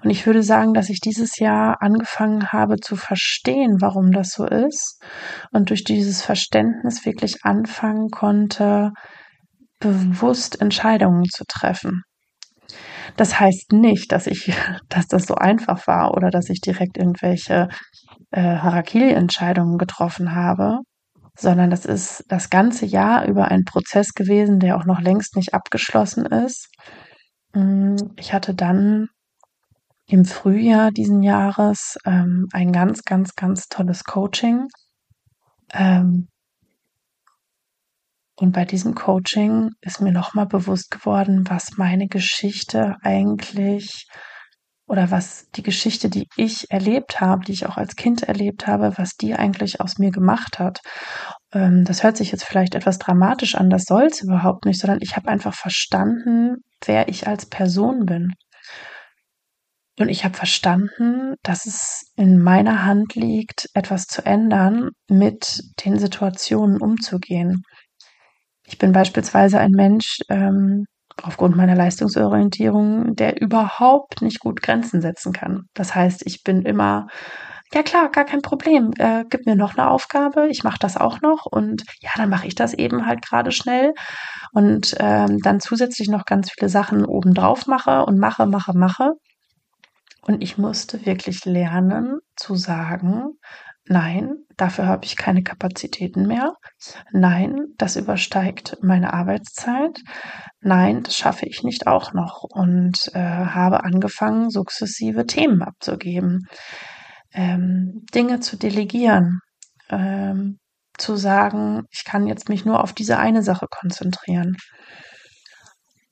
Und 0.02 0.10
ich 0.10 0.24
würde 0.26 0.42
sagen, 0.42 0.72
dass 0.72 0.88
ich 0.88 1.00
dieses 1.00 1.38
Jahr 1.38 1.82
angefangen 1.82 2.52
habe 2.52 2.76
zu 2.76 2.96
verstehen, 2.96 3.76
warum 3.80 4.12
das 4.12 4.30
so 4.30 4.46
ist 4.46 5.02
und 5.52 5.68
durch 5.70 5.84
dieses 5.84 6.22
Verständnis 6.22 7.04
wirklich 7.04 7.44
anfangen 7.44 8.08
konnte, 8.08 8.92
bewusst 9.78 10.60
Entscheidungen 10.60 11.24
zu 11.24 11.44
treffen. 11.46 12.02
Das 13.16 13.40
heißt 13.40 13.72
nicht, 13.72 14.12
dass 14.12 14.26
ich, 14.26 14.52
dass 14.88 15.06
das 15.06 15.26
so 15.26 15.34
einfach 15.34 15.86
war 15.86 16.14
oder 16.14 16.30
dass 16.30 16.48
ich 16.48 16.60
direkt 16.60 16.96
irgendwelche 16.96 17.68
äh, 18.30 18.40
Harakiri-Entscheidungen 18.40 19.76
getroffen 19.76 20.34
habe, 20.34 20.78
sondern 21.40 21.70
das 21.70 21.86
ist 21.86 22.24
das 22.28 22.50
ganze 22.50 22.86
Jahr 22.86 23.26
über 23.26 23.48
ein 23.48 23.64
Prozess 23.64 24.12
gewesen, 24.12 24.60
der 24.60 24.76
auch 24.76 24.84
noch 24.84 25.00
längst 25.00 25.36
nicht 25.36 25.54
abgeschlossen 25.54 26.26
ist. 26.26 26.68
Mm, 27.54 27.96
ich 28.16 28.32
hatte 28.32 28.54
dann 28.54 29.08
im 30.06 30.24
Frühjahr 30.24 30.90
diesen 30.90 31.22
Jahres 31.22 31.96
ähm, 32.04 32.48
ein 32.52 32.72
ganz, 32.72 33.02
ganz, 33.04 33.34
ganz 33.34 33.68
tolles 33.68 34.04
Coaching. 34.04 34.66
Ähm, 35.72 36.28
und 38.36 38.52
bei 38.52 38.64
diesem 38.64 38.94
Coaching 38.94 39.70
ist 39.80 40.00
mir 40.00 40.12
nochmal 40.12 40.46
bewusst 40.46 40.90
geworden, 40.90 41.44
was 41.48 41.76
meine 41.76 42.08
Geschichte 42.08 42.96
eigentlich 43.02 44.06
oder 44.90 45.12
was 45.12 45.48
die 45.54 45.62
Geschichte, 45.62 46.10
die 46.10 46.26
ich 46.36 46.68
erlebt 46.68 47.20
habe, 47.20 47.44
die 47.44 47.52
ich 47.52 47.64
auch 47.66 47.76
als 47.76 47.94
Kind 47.94 48.24
erlebt 48.24 48.66
habe, 48.66 48.92
was 48.96 49.10
die 49.10 49.34
eigentlich 49.34 49.80
aus 49.80 49.98
mir 49.98 50.10
gemacht 50.10 50.58
hat. 50.58 50.80
Ähm, 51.52 51.84
das 51.84 52.02
hört 52.02 52.16
sich 52.16 52.32
jetzt 52.32 52.44
vielleicht 52.44 52.74
etwas 52.74 52.98
dramatisch 52.98 53.54
an, 53.54 53.70
das 53.70 53.84
soll 53.84 54.06
es 54.06 54.20
überhaupt 54.20 54.66
nicht, 54.66 54.80
sondern 54.80 54.98
ich 55.00 55.14
habe 55.14 55.28
einfach 55.28 55.54
verstanden, 55.54 56.56
wer 56.84 57.08
ich 57.08 57.28
als 57.28 57.46
Person 57.46 58.04
bin. 58.04 58.32
Und 60.00 60.08
ich 60.08 60.24
habe 60.24 60.34
verstanden, 60.34 61.34
dass 61.44 61.66
es 61.66 62.10
in 62.16 62.42
meiner 62.42 62.84
Hand 62.84 63.14
liegt, 63.14 63.68
etwas 63.74 64.06
zu 64.06 64.26
ändern, 64.26 64.90
mit 65.08 65.62
den 65.84 66.00
Situationen 66.00 66.80
umzugehen. 66.80 67.62
Ich 68.64 68.76
bin 68.76 68.90
beispielsweise 68.90 69.60
ein 69.60 69.70
Mensch, 69.70 70.18
ähm, 70.28 70.86
aufgrund 71.22 71.56
meiner 71.56 71.74
Leistungsorientierung, 71.74 73.14
der 73.14 73.40
überhaupt 73.40 74.22
nicht 74.22 74.40
gut 74.40 74.62
Grenzen 74.62 75.00
setzen 75.00 75.32
kann. 75.32 75.66
Das 75.74 75.94
heißt, 75.94 76.22
ich 76.26 76.42
bin 76.42 76.62
immer, 76.62 77.06
ja 77.72 77.82
klar, 77.82 78.10
gar 78.10 78.24
kein 78.24 78.42
Problem. 78.42 78.92
Äh, 78.98 79.24
gib 79.28 79.46
mir 79.46 79.56
noch 79.56 79.76
eine 79.76 79.90
Aufgabe, 79.90 80.48
ich 80.48 80.64
mache 80.64 80.78
das 80.80 80.96
auch 80.96 81.20
noch 81.20 81.46
und 81.46 81.84
ja, 82.00 82.10
dann 82.16 82.30
mache 82.30 82.46
ich 82.46 82.54
das 82.54 82.74
eben 82.74 83.06
halt 83.06 83.22
gerade 83.22 83.52
schnell 83.52 83.92
und 84.52 84.96
ähm, 84.98 85.38
dann 85.42 85.60
zusätzlich 85.60 86.08
noch 86.08 86.24
ganz 86.24 86.50
viele 86.50 86.68
Sachen 86.68 87.04
obendrauf 87.04 87.66
mache 87.66 88.04
und 88.04 88.18
mache, 88.18 88.46
mache, 88.46 88.72
mache. 88.76 89.12
Und 90.22 90.42
ich 90.42 90.58
musste 90.58 91.06
wirklich 91.06 91.44
lernen 91.44 92.18
zu 92.36 92.54
sagen, 92.54 93.38
Nein, 93.92 94.36
dafür 94.56 94.86
habe 94.86 95.04
ich 95.04 95.16
keine 95.16 95.42
Kapazitäten 95.42 96.28
mehr. 96.28 96.54
Nein, 97.10 97.56
das 97.76 97.96
übersteigt 97.96 98.76
meine 98.82 99.12
Arbeitszeit. 99.12 99.98
Nein, 100.60 101.02
das 101.02 101.16
schaffe 101.16 101.46
ich 101.46 101.64
nicht 101.64 101.88
auch 101.88 102.12
noch 102.12 102.44
und 102.44 103.10
äh, 103.14 103.18
habe 103.18 103.82
angefangen, 103.82 104.48
sukzessive 104.48 105.26
Themen 105.26 105.62
abzugeben, 105.62 106.46
ähm, 107.34 108.06
Dinge 108.14 108.38
zu 108.38 108.56
delegieren, 108.56 109.40
ähm, 109.88 110.60
zu 110.96 111.16
sagen, 111.16 111.82
ich 111.90 112.04
kann 112.04 112.28
jetzt 112.28 112.48
mich 112.48 112.64
nur 112.64 112.84
auf 112.84 112.92
diese 112.92 113.18
eine 113.18 113.42
Sache 113.42 113.66
konzentrieren. 113.68 114.54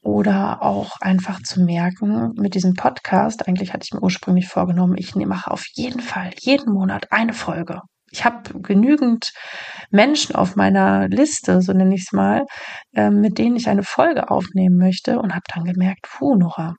Oder 0.02 0.62
auch 0.62 1.00
einfach 1.00 1.42
zu 1.42 1.60
merken, 1.60 2.32
mit 2.36 2.54
diesem 2.54 2.74
Podcast, 2.74 3.48
eigentlich 3.48 3.72
hatte 3.72 3.84
ich 3.84 3.92
mir 3.92 4.02
ursprünglich 4.02 4.48
vorgenommen, 4.48 4.96
ich 4.96 5.14
mache 5.14 5.50
auf 5.50 5.66
jeden 5.74 6.00
Fall 6.00 6.30
jeden 6.40 6.72
Monat 6.72 7.10
eine 7.10 7.32
Folge. 7.32 7.80
Ich 8.10 8.24
habe 8.24 8.58
genügend 8.60 9.32
Menschen 9.90 10.34
auf 10.34 10.56
meiner 10.56 11.08
Liste, 11.08 11.60
so 11.60 11.72
nenne 11.72 11.94
ich 11.94 12.02
es 12.06 12.12
mal, 12.12 12.46
äh, 12.94 13.10
mit 13.10 13.38
denen 13.38 13.56
ich 13.56 13.68
eine 13.68 13.82
Folge 13.82 14.30
aufnehmen 14.30 14.78
möchte 14.78 15.18
und 15.18 15.34
habe 15.34 15.44
dann 15.52 15.64
gemerkt, 15.64 16.06
puh, 16.08 16.36
Nora, 16.36 16.74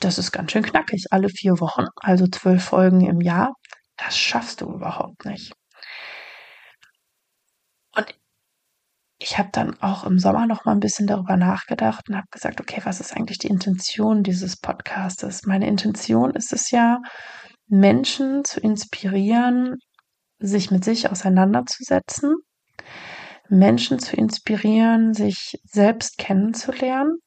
das 0.00 0.18
ist 0.18 0.32
ganz 0.32 0.50
schön 0.52 0.64
knackig, 0.64 1.06
alle 1.10 1.28
vier 1.28 1.60
Wochen, 1.60 1.84
also 1.96 2.26
zwölf 2.26 2.64
Folgen 2.64 3.02
im 3.02 3.20
Jahr. 3.20 3.52
Das 3.96 4.18
schaffst 4.18 4.60
du 4.60 4.72
überhaupt 4.72 5.24
nicht. 5.24 5.52
Ich 9.22 9.38
habe 9.38 9.50
dann 9.52 9.80
auch 9.80 10.04
im 10.04 10.18
Sommer 10.18 10.46
noch 10.46 10.64
mal 10.64 10.72
ein 10.72 10.80
bisschen 10.80 11.06
darüber 11.06 11.36
nachgedacht 11.36 12.08
und 12.08 12.16
habe 12.16 12.26
gesagt, 12.30 12.60
okay, 12.60 12.80
was 12.84 13.00
ist 13.00 13.16
eigentlich 13.16 13.38
die 13.38 13.48
Intention 13.48 14.22
dieses 14.22 14.56
Podcastes? 14.56 15.46
Meine 15.46 15.68
Intention 15.68 16.32
ist 16.32 16.52
es 16.52 16.70
ja, 16.70 17.00
Menschen 17.68 18.44
zu 18.44 18.60
inspirieren, 18.60 19.76
sich 20.38 20.70
mit 20.70 20.84
sich 20.84 21.08
auseinanderzusetzen, 21.10 22.34
Menschen 23.48 24.00
zu 24.00 24.16
inspirieren, 24.16 25.14
sich 25.14 25.58
selbst 25.64 26.18
kennenzulernen, 26.18 27.18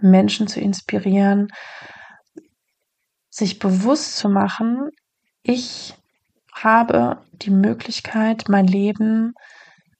Menschen 0.00 0.46
zu 0.46 0.60
inspirieren, 0.60 1.48
sich 3.30 3.58
bewusst 3.58 4.16
zu 4.16 4.28
machen, 4.28 4.90
ich 5.42 5.94
habe 6.52 7.22
die 7.32 7.50
Möglichkeit, 7.50 8.48
mein 8.48 8.66
Leben 8.66 9.34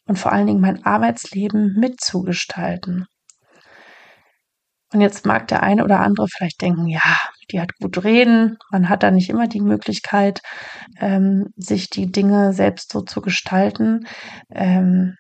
und 0.09 0.19
vor 0.19 0.33
allen 0.33 0.47
Dingen 0.47 0.61
mein 0.61 0.85
Arbeitsleben 0.85 1.75
mitzugestalten. 1.79 3.07
Und 4.93 5.03
jetzt 5.03 5.27
mag 5.27 5.47
der 5.49 5.63
eine 5.63 5.85
oder 5.85 6.01
andere 6.01 6.27
vielleicht 6.29 6.63
denken, 6.63 6.87
ja, 6.87 7.17
die 7.51 7.61
hat 7.61 7.75
gut 7.81 8.05
reden. 8.05 8.57
Man 8.71 8.89
hat 8.89 9.03
da 9.03 9.11
nicht 9.11 9.29
immer 9.29 9.47
die 9.47 9.61
Möglichkeit, 9.61 10.41
ähm, 10.99 11.49
sich 11.57 11.91
die 11.91 12.11
Dinge 12.11 12.55
selbst 12.55 12.93
so 12.93 13.03
zu 13.03 13.21
gestalten. 13.21 14.07
Ähm, 14.51 15.15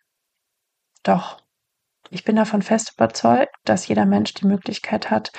doch, 1.02 1.38
ich 2.10 2.24
bin 2.24 2.36
davon 2.36 2.62
fest 2.62 2.92
überzeugt, 2.96 3.54
dass 3.64 3.86
jeder 3.88 4.06
Mensch 4.06 4.32
die 4.32 4.46
Möglichkeit 4.46 5.10
hat, 5.10 5.32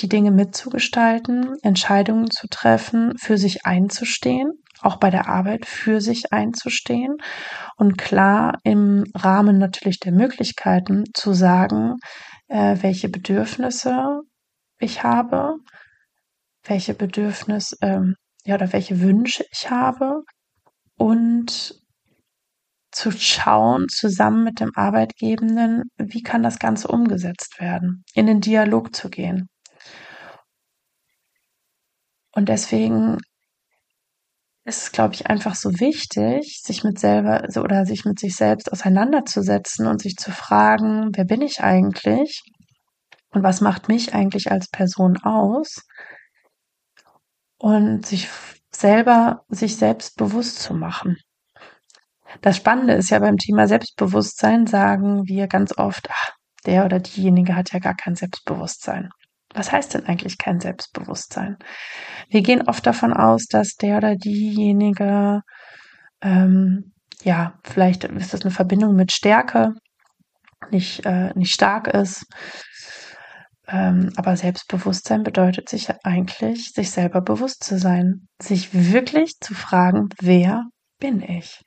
die 0.00 0.08
Dinge 0.08 0.32
mitzugestalten, 0.32 1.54
Entscheidungen 1.62 2.30
zu 2.30 2.48
treffen, 2.48 3.16
für 3.16 3.38
sich 3.38 3.64
einzustehen, 3.64 4.50
auch 4.80 4.96
bei 4.96 5.10
der 5.10 5.28
Arbeit 5.28 5.66
für 5.66 6.00
sich 6.00 6.32
einzustehen 6.32 7.16
und 7.76 7.98
klar 7.98 8.58
im 8.64 9.04
Rahmen 9.14 9.58
natürlich 9.58 10.00
der 10.00 10.12
Möglichkeiten 10.12 11.04
zu 11.14 11.32
sagen, 11.32 11.96
äh, 12.48 12.76
welche 12.80 13.08
Bedürfnisse 13.08 14.20
ich 14.78 15.02
habe, 15.02 15.56
welche 16.64 16.94
Bedürfnisse 16.94 17.76
ähm, 17.82 18.14
ja 18.44 18.54
oder 18.54 18.72
welche 18.72 19.00
Wünsche 19.00 19.44
ich 19.52 19.70
habe 19.70 20.22
und 20.96 21.74
zu 22.90 23.10
schauen, 23.10 23.88
zusammen 23.88 24.44
mit 24.44 24.60
dem 24.60 24.70
Arbeitgebenden, 24.74 25.84
wie 25.98 26.22
kann 26.22 26.42
das 26.42 26.58
Ganze 26.58 26.88
umgesetzt 26.88 27.60
werden, 27.60 28.04
in 28.14 28.26
den 28.26 28.40
Dialog 28.40 28.94
zu 28.94 29.10
gehen. 29.10 29.48
Und 32.32 32.48
deswegen 32.48 33.18
ist 34.68 34.82
es, 34.82 34.92
glaube 34.92 35.14
ich, 35.14 35.26
einfach 35.26 35.54
so 35.54 35.80
wichtig, 35.80 36.60
sich 36.62 36.84
mit 36.84 36.98
selber 36.98 37.48
oder 37.60 37.86
sich 37.86 38.04
mit 38.04 38.20
sich 38.20 38.36
selbst 38.36 38.70
auseinanderzusetzen 38.70 39.86
und 39.86 40.02
sich 40.02 40.16
zu 40.16 40.30
fragen, 40.30 41.10
wer 41.14 41.24
bin 41.24 41.40
ich 41.42 41.60
eigentlich? 41.60 42.42
Und 43.30 43.42
was 43.42 43.60
macht 43.60 43.88
mich 43.88 44.14
eigentlich 44.14 44.50
als 44.52 44.68
Person 44.68 45.16
aus? 45.22 45.82
Und 47.58 48.06
sich 48.06 48.28
selber, 48.70 49.42
sich 49.48 49.76
selbst 49.76 50.16
bewusst 50.16 50.60
zu 50.60 50.74
machen. 50.74 51.16
Das 52.42 52.56
Spannende 52.56 52.92
ist 52.92 53.10
ja 53.10 53.18
beim 53.18 53.38
Thema 53.38 53.66
Selbstbewusstsein 53.66 54.66
sagen 54.66 55.26
wir 55.26 55.48
ganz 55.48 55.76
oft, 55.76 56.08
ach, 56.10 56.32
der 56.66 56.84
oder 56.84 57.00
diejenige 57.00 57.56
hat 57.56 57.72
ja 57.72 57.78
gar 57.78 57.94
kein 57.94 58.14
Selbstbewusstsein. 58.14 59.08
Was 59.58 59.72
heißt 59.72 59.94
denn 59.94 60.06
eigentlich 60.06 60.38
kein 60.38 60.60
Selbstbewusstsein? 60.60 61.56
Wir 62.28 62.42
gehen 62.42 62.68
oft 62.68 62.86
davon 62.86 63.12
aus, 63.12 63.46
dass 63.46 63.74
der 63.74 63.96
oder 63.96 64.14
diejenige, 64.14 65.40
ähm, 66.22 66.92
ja, 67.24 67.58
vielleicht 67.64 68.04
ist 68.04 68.32
das 68.32 68.42
eine 68.42 68.52
Verbindung 68.52 68.94
mit 68.94 69.10
Stärke, 69.10 69.72
nicht, 70.70 71.04
äh, 71.04 71.32
nicht 71.34 71.52
stark 71.52 71.88
ist. 71.88 72.24
Ähm, 73.66 74.12
aber 74.14 74.36
Selbstbewusstsein 74.36 75.24
bedeutet 75.24 75.68
sich 75.68 75.88
eigentlich, 76.04 76.70
sich 76.70 76.92
selber 76.92 77.20
bewusst 77.20 77.64
zu 77.64 77.80
sein, 77.80 78.28
sich 78.40 78.72
wirklich 78.72 79.40
zu 79.40 79.54
fragen, 79.54 80.08
wer 80.20 80.66
bin 81.00 81.20
ich? 81.20 81.62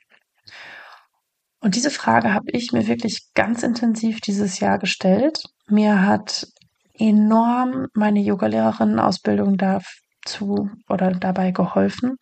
Und 1.60 1.76
diese 1.76 1.92
Frage 1.92 2.34
habe 2.34 2.52
ich 2.54 2.72
mir 2.72 2.88
wirklich 2.88 3.34
ganz 3.34 3.64
intensiv 3.64 4.22
dieses 4.22 4.62
Jahr 4.62 4.80
gestellt. 4.80 5.44
Mir 5.68 6.06
hat 6.06 6.48
enorm 6.98 7.88
meine 7.94 8.20
Yogalehrerin-Ausbildung 8.20 9.58
dazu 9.58 10.70
oder 10.90 11.12
dabei 11.12 11.52
geholfen, 11.52 12.18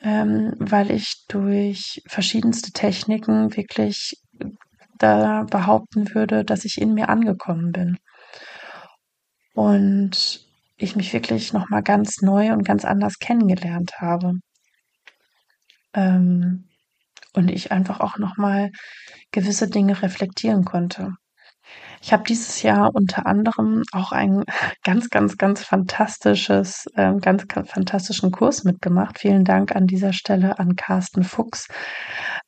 ähm, 0.00 0.54
weil 0.58 0.90
ich 0.90 1.24
durch 1.28 2.02
verschiedenste 2.06 2.72
Techniken 2.72 3.56
wirklich 3.56 4.14
da 4.98 5.44
behaupten 5.44 6.14
würde, 6.14 6.44
dass 6.44 6.64
ich 6.64 6.80
in 6.80 6.94
mir 6.94 7.08
angekommen 7.08 7.72
bin. 7.72 7.98
Und 9.54 10.46
ich 10.76 10.96
mich 10.96 11.12
wirklich 11.12 11.52
nochmal 11.52 11.82
ganz 11.82 12.20
neu 12.22 12.52
und 12.52 12.64
ganz 12.64 12.84
anders 12.84 13.18
kennengelernt 13.18 14.00
habe. 14.00 14.34
Ähm, 15.94 16.68
und 17.34 17.50
ich 17.50 17.72
einfach 17.72 18.00
auch 18.00 18.18
nochmal 18.18 18.70
gewisse 19.32 19.68
Dinge 19.68 20.00
reflektieren 20.02 20.64
konnte. 20.64 21.14
Ich 22.00 22.12
habe 22.12 22.24
dieses 22.24 22.62
Jahr 22.62 22.90
unter 22.94 23.26
anderem 23.26 23.82
auch 23.92 24.12
ein 24.12 24.44
ganz, 24.84 25.08
ganz, 25.10 25.36
ganz 25.38 25.64
fantastisches, 25.64 26.86
äh, 26.94 27.14
ganz, 27.20 27.48
ganz 27.48 27.70
fantastischen 27.70 28.30
Kurs 28.30 28.64
mitgemacht. 28.64 29.18
Vielen 29.18 29.44
Dank 29.44 29.74
an 29.74 29.86
dieser 29.86 30.12
Stelle 30.12 30.58
an 30.58 30.76
Carsten 30.76 31.24
Fuchs, 31.24 31.66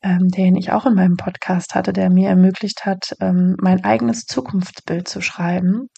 ähm, 0.02 0.29
den 0.29 0.57
ich 0.57 0.72
auch 0.72 0.87
in 0.87 0.94
meinem 0.94 1.16
Podcast 1.16 1.74
hatte, 1.74 1.92
der 1.92 2.11
mir 2.11 2.29
ermöglicht 2.29 2.85
hat, 2.85 3.14
ähm, 3.20 3.57
mein 3.61 3.85
eigenes 3.85 4.24
Zukunftsbild 4.24 5.09
zu 5.09 5.20
schreiben. 5.20 5.88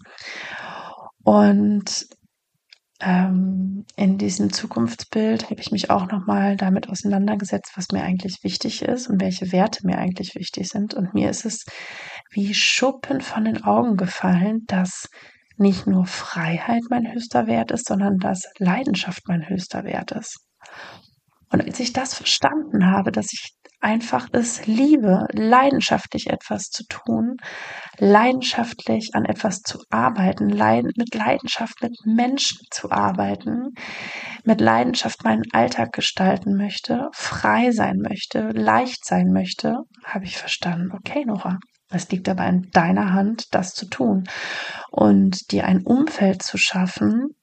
Und 1.25 2.07
ähm, 3.01 3.85
in 3.95 4.19
diesem 4.19 4.53
Zukunftsbild 4.53 5.51
habe 5.51 5.61
ich 5.61 5.71
mich 5.71 5.89
auch 5.89 6.11
nochmal 6.11 6.57
damit 6.57 6.89
auseinandergesetzt, 6.89 7.73
was 7.77 7.87
mir 7.93 8.03
eigentlich 8.03 8.39
wichtig 8.43 8.83
ist 8.83 9.09
und 9.09 9.21
welche 9.21 9.53
Werte 9.53 9.87
mir 9.87 9.99
eigentlich 9.99 10.35
wichtig 10.35 10.69
sind. 10.69 10.95
Und 10.95 11.15
mir 11.15 11.31
ist 11.31 11.45
es 11.45 11.65
wie 12.31 12.55
Schuppen 12.55 13.21
von 13.21 13.45
den 13.45 13.65
Augen 13.65 13.97
gefallen, 13.97 14.65
dass 14.67 15.09
nicht 15.57 15.87
nur 15.87 16.07
Freiheit 16.07 16.83
mein 16.89 17.13
höchster 17.13 17.47
Wert 17.47 17.71
ist, 17.73 17.87
sondern 17.87 18.19
dass 18.19 18.45
Leidenschaft 18.59 19.23
mein 19.27 19.49
höchster 19.49 19.85
Wert 19.85 20.13
ist. 20.13 20.39
Und 21.51 21.65
als 21.65 21.81
ich 21.81 21.93
das 21.93 22.15
verstanden 22.15 22.87
habe, 22.87 23.11
dass 23.11 23.33
ich 23.33 23.55
einfach 23.81 24.29
es 24.33 24.67
liebe, 24.67 25.27
leidenschaftlich 25.33 26.29
etwas 26.29 26.65
zu 26.65 26.85
tun, 26.89 27.37
leidenschaftlich 27.99 29.11
an 29.15 29.25
etwas 29.25 29.61
zu 29.61 29.79
arbeiten, 29.89 30.47
mit 30.47 31.15
Leidenschaft 31.15 31.81
mit 31.81 31.97
Menschen 32.05 32.59
zu 32.71 32.91
arbeiten, 32.91 33.71
mit 34.45 34.61
Leidenschaft 34.61 35.25
meinen 35.25 35.45
Alltag 35.53 35.93
gestalten 35.93 36.57
möchte, 36.57 37.09
frei 37.13 37.71
sein 37.71 37.99
möchte, 37.99 38.49
leicht 38.51 39.05
sein 39.05 39.29
möchte, 39.33 39.77
habe 40.05 40.25
ich 40.25 40.37
verstanden, 40.37 40.91
okay, 40.93 41.25
Nora, 41.25 41.59
es 41.91 42.11
liegt 42.11 42.29
aber 42.29 42.47
in 42.47 42.71
deiner 42.71 43.13
Hand, 43.13 43.55
das 43.55 43.75
zu 43.75 43.87
tun 43.87 44.25
und 44.91 45.51
dir 45.53 45.65
ein 45.65 45.83
Umfeld 45.85 46.43
zu 46.43 46.59
schaffen, 46.59 47.35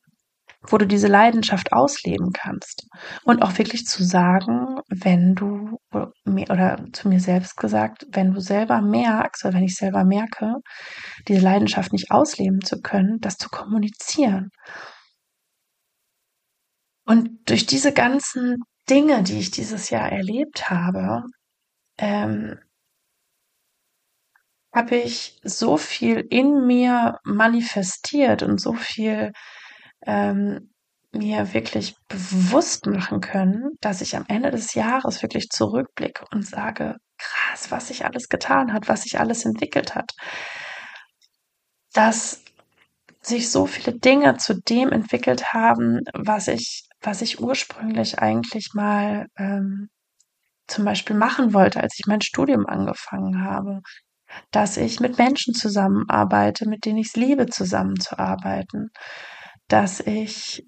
wo 0.68 0.78
du 0.78 0.88
diese 0.88 1.08
Leidenschaft 1.08 1.74
ausleben 1.74 2.32
kannst. 2.32 2.88
Und 3.24 3.42
auch 3.42 3.58
wirklich 3.58 3.86
zu 3.86 4.04
sagen, 4.04 4.80
wenn 4.90 5.36
du, 5.36 5.80
oder 5.92 6.84
zu 6.92 7.08
mir 7.08 7.20
selbst 7.20 7.58
gesagt, 7.58 8.06
wenn 8.12 8.34
du 8.34 8.40
selber 8.40 8.82
merkst, 8.82 9.46
oder 9.46 9.56
wenn 9.56 9.64
ich 9.64 9.76
selber 9.76 10.04
merke, 10.04 10.56
diese 11.28 11.42
Leidenschaft 11.42 11.92
nicht 11.92 12.12
ausleben 12.12 12.62
zu 12.62 12.82
können, 12.82 13.20
das 13.20 13.38
zu 13.38 13.50
kommunizieren. 13.50 14.50
Und 17.06 17.30
durch 17.46 17.66
diese 17.68 17.94
ganzen 17.94 18.58
Dinge, 18.90 19.22
die 19.24 19.38
ich 19.38 19.52
dieses 19.52 19.90
Jahr 19.90 20.12
erlebt 20.12 20.70
habe, 20.70 21.24
ähm, 21.98 22.60
habe 24.76 24.98
ich 24.98 25.40
so 25.42 25.78
viel 25.78 26.20
in 26.30 26.68
mir 26.68 27.20
manifestiert 27.24 28.44
und 28.44 28.60
so 28.60 28.74
viel 28.74 29.32
ähm, 30.06 30.72
mir 31.14 31.54
wirklich 31.54 31.96
bewusst 32.10 32.86
machen 32.86 33.22
können, 33.22 33.72
dass 33.80 34.02
ich 34.02 34.18
am 34.18 34.26
Ende 34.28 34.52
des 34.52 34.74
Jahres 34.74 35.22
wirklich 35.22 35.48
zurückblicke 35.50 36.26
und 36.32 36.46
sage, 36.46 36.98
krass, 37.18 37.72
was 37.72 37.88
sich 37.88 38.04
alles 38.04 38.28
getan 38.28 38.74
hat, 38.74 38.90
was 38.90 39.04
sich 39.04 39.18
alles 39.18 39.46
entwickelt 39.46 39.96
hat. 39.96 40.12
Dass 41.94 42.44
sich 43.22 43.50
so 43.50 43.66
viele 43.66 43.98
Dinge 43.98 44.36
zu 44.36 44.60
dem 44.62 44.92
entwickelt 44.92 45.54
haben, 45.54 46.02
was 46.14 46.50
ich, 46.50 46.84
was 47.02 47.22
ich 47.22 47.40
ursprünglich 47.40 48.20
eigentlich 48.20 48.72
mal 48.74 49.28
ähm, 49.38 49.88
zum 50.68 50.84
Beispiel 50.84 51.16
machen 51.16 51.54
wollte, 51.54 51.82
als 51.82 51.96
ich 51.98 52.08
mein 52.08 52.22
Studium 52.22 52.66
angefangen 52.66 53.44
habe. 53.46 53.80
Dass 54.52 54.78
ich 54.78 55.00
mit 55.00 55.18
Menschen 55.18 55.54
zusammenarbeite, 55.54 56.68
mit 56.68 56.86
denen 56.86 57.00
ich 57.00 57.08
es 57.08 57.16
liebe, 57.16 57.48
zusammenzuarbeiten 57.48 58.90
dass 59.68 60.00
ich 60.00 60.64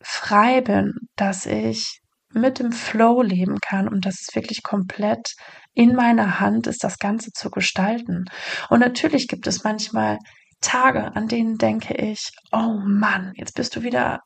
frei 0.00 0.60
bin, 0.60 0.92
dass 1.16 1.46
ich 1.46 2.00
mit 2.32 2.58
dem 2.58 2.72
Flow 2.72 3.22
leben 3.22 3.58
kann 3.60 3.88
und 3.88 4.06
dass 4.06 4.20
es 4.20 4.34
wirklich 4.34 4.62
komplett 4.62 5.34
in 5.74 5.94
meiner 5.94 6.40
Hand 6.40 6.66
ist, 6.66 6.82
das 6.82 6.98
Ganze 6.98 7.30
zu 7.32 7.50
gestalten. 7.50 8.24
Und 8.70 8.80
natürlich 8.80 9.28
gibt 9.28 9.46
es 9.46 9.64
manchmal 9.64 10.18
Tage, 10.60 11.14
an 11.14 11.28
denen 11.28 11.58
denke 11.58 11.94
ich, 11.94 12.30
oh 12.52 12.78
Mann, 12.86 13.32
jetzt 13.36 13.54
bist 13.54 13.76
du 13.76 13.82
wieder 13.82 14.20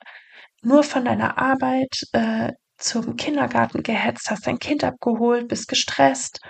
nur 0.62 0.84
von 0.84 1.04
deiner 1.04 1.38
Arbeit 1.38 2.00
äh, 2.12 2.52
zum 2.78 3.16
Kindergarten 3.16 3.82
gehetzt, 3.82 4.30
hast 4.30 4.46
dein 4.46 4.58
Kind 4.58 4.84
abgeholt, 4.84 5.48
bist 5.48 5.66
gestresst. 5.66 6.40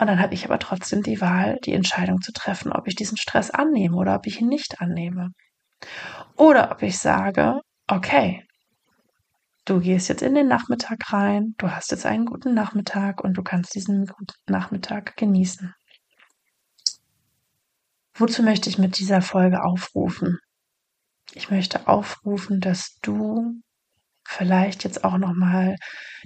Und 0.00 0.06
dann 0.06 0.18
habe 0.18 0.32
ich 0.32 0.46
aber 0.46 0.58
trotzdem 0.58 1.02
die 1.02 1.20
Wahl, 1.20 1.58
die 1.66 1.74
Entscheidung 1.74 2.22
zu 2.22 2.32
treffen, 2.32 2.72
ob 2.72 2.88
ich 2.88 2.94
diesen 2.94 3.18
Stress 3.18 3.50
annehme 3.50 3.96
oder 3.96 4.14
ob 4.14 4.26
ich 4.26 4.40
ihn 4.40 4.48
nicht 4.48 4.80
annehme. 4.80 5.32
Oder 6.36 6.72
ob 6.72 6.82
ich 6.82 6.96
sage, 6.96 7.60
okay, 7.86 8.42
du 9.66 9.78
gehst 9.78 10.08
jetzt 10.08 10.22
in 10.22 10.34
den 10.34 10.48
Nachmittag 10.48 11.12
rein, 11.12 11.54
du 11.58 11.70
hast 11.70 11.90
jetzt 11.90 12.06
einen 12.06 12.24
guten 12.24 12.54
Nachmittag 12.54 13.22
und 13.22 13.34
du 13.34 13.42
kannst 13.42 13.74
diesen 13.74 14.06
guten 14.06 14.32
Nachmittag 14.46 15.18
genießen. 15.18 15.74
Wozu 18.14 18.42
möchte 18.42 18.70
ich 18.70 18.78
mit 18.78 18.98
dieser 18.98 19.20
Folge 19.20 19.62
aufrufen? 19.62 20.38
Ich 21.34 21.50
möchte 21.50 21.88
aufrufen, 21.88 22.60
dass 22.60 22.96
du 23.02 23.60
vielleicht 24.26 24.82
jetzt 24.84 25.04
auch 25.04 25.18
noch 25.18 25.34
mal 25.34 25.76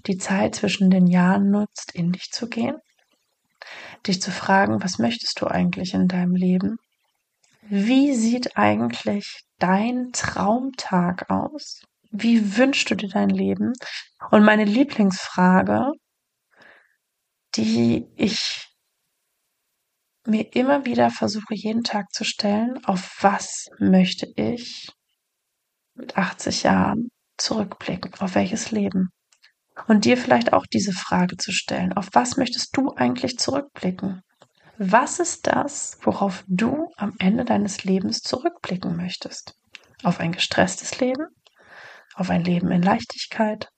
die 0.06 0.16
Zeit 0.16 0.54
zwischen 0.54 0.90
den 0.90 1.08
Jahren 1.08 1.50
nutzt, 1.50 1.92
in 1.92 2.12
dich 2.12 2.30
zu 2.30 2.48
gehen, 2.48 2.76
dich 4.06 4.20
zu 4.20 4.30
fragen, 4.30 4.82
was 4.82 4.98
möchtest 4.98 5.40
du 5.40 5.46
eigentlich 5.46 5.94
in 5.94 6.08
deinem 6.08 6.34
Leben? 6.34 6.76
Wie 7.62 8.14
sieht 8.14 8.56
eigentlich 8.56 9.40
dein 9.58 10.10
Traumtag 10.12 11.30
aus? 11.30 11.82
Wie 12.10 12.56
wünschst 12.56 12.90
du 12.90 12.94
dir 12.94 13.08
dein 13.08 13.30
Leben? 13.30 13.72
Und 14.30 14.44
meine 14.44 14.64
Lieblingsfrage, 14.64 15.90
die 17.56 18.06
ich 18.16 18.68
mir 20.26 20.54
immer 20.54 20.84
wieder 20.84 21.10
versuche, 21.10 21.54
jeden 21.54 21.84
Tag 21.84 22.12
zu 22.12 22.24
stellen, 22.24 22.84
auf 22.84 23.18
was 23.20 23.66
möchte 23.78 24.26
ich 24.36 24.88
mit 25.94 26.16
80 26.16 26.64
Jahren 26.64 27.08
zurückblicken? 27.36 28.12
Auf 28.20 28.34
welches 28.34 28.70
Leben? 28.70 29.10
Und 29.87 30.04
dir 30.04 30.16
vielleicht 30.16 30.52
auch 30.52 30.66
diese 30.66 30.92
Frage 30.92 31.37
zu 31.37 31.52
stellen. 31.52 31.92
Auf 31.92 32.08
was 32.12 32.37
möchtest 32.37 32.76
du 32.76 32.90
eigentlich 32.94 33.38
zurückblicken? 33.38 34.22
Was 34.78 35.18
ist 35.20 35.46
das, 35.46 35.98
worauf 36.02 36.44
du 36.48 36.90
am 36.96 37.14
Ende 37.18 37.44
deines 37.44 37.84
Lebens 37.84 38.20
zurückblicken 38.20 38.96
möchtest? 38.96 39.54
Auf 40.02 40.20
ein 40.20 40.32
gestresstes 40.32 40.98
Leben? 41.00 41.26
Auf 42.14 42.30
ein 42.30 42.44
Leben 42.44 42.70
in 42.70 42.82
Leichtigkeit? 42.82 43.68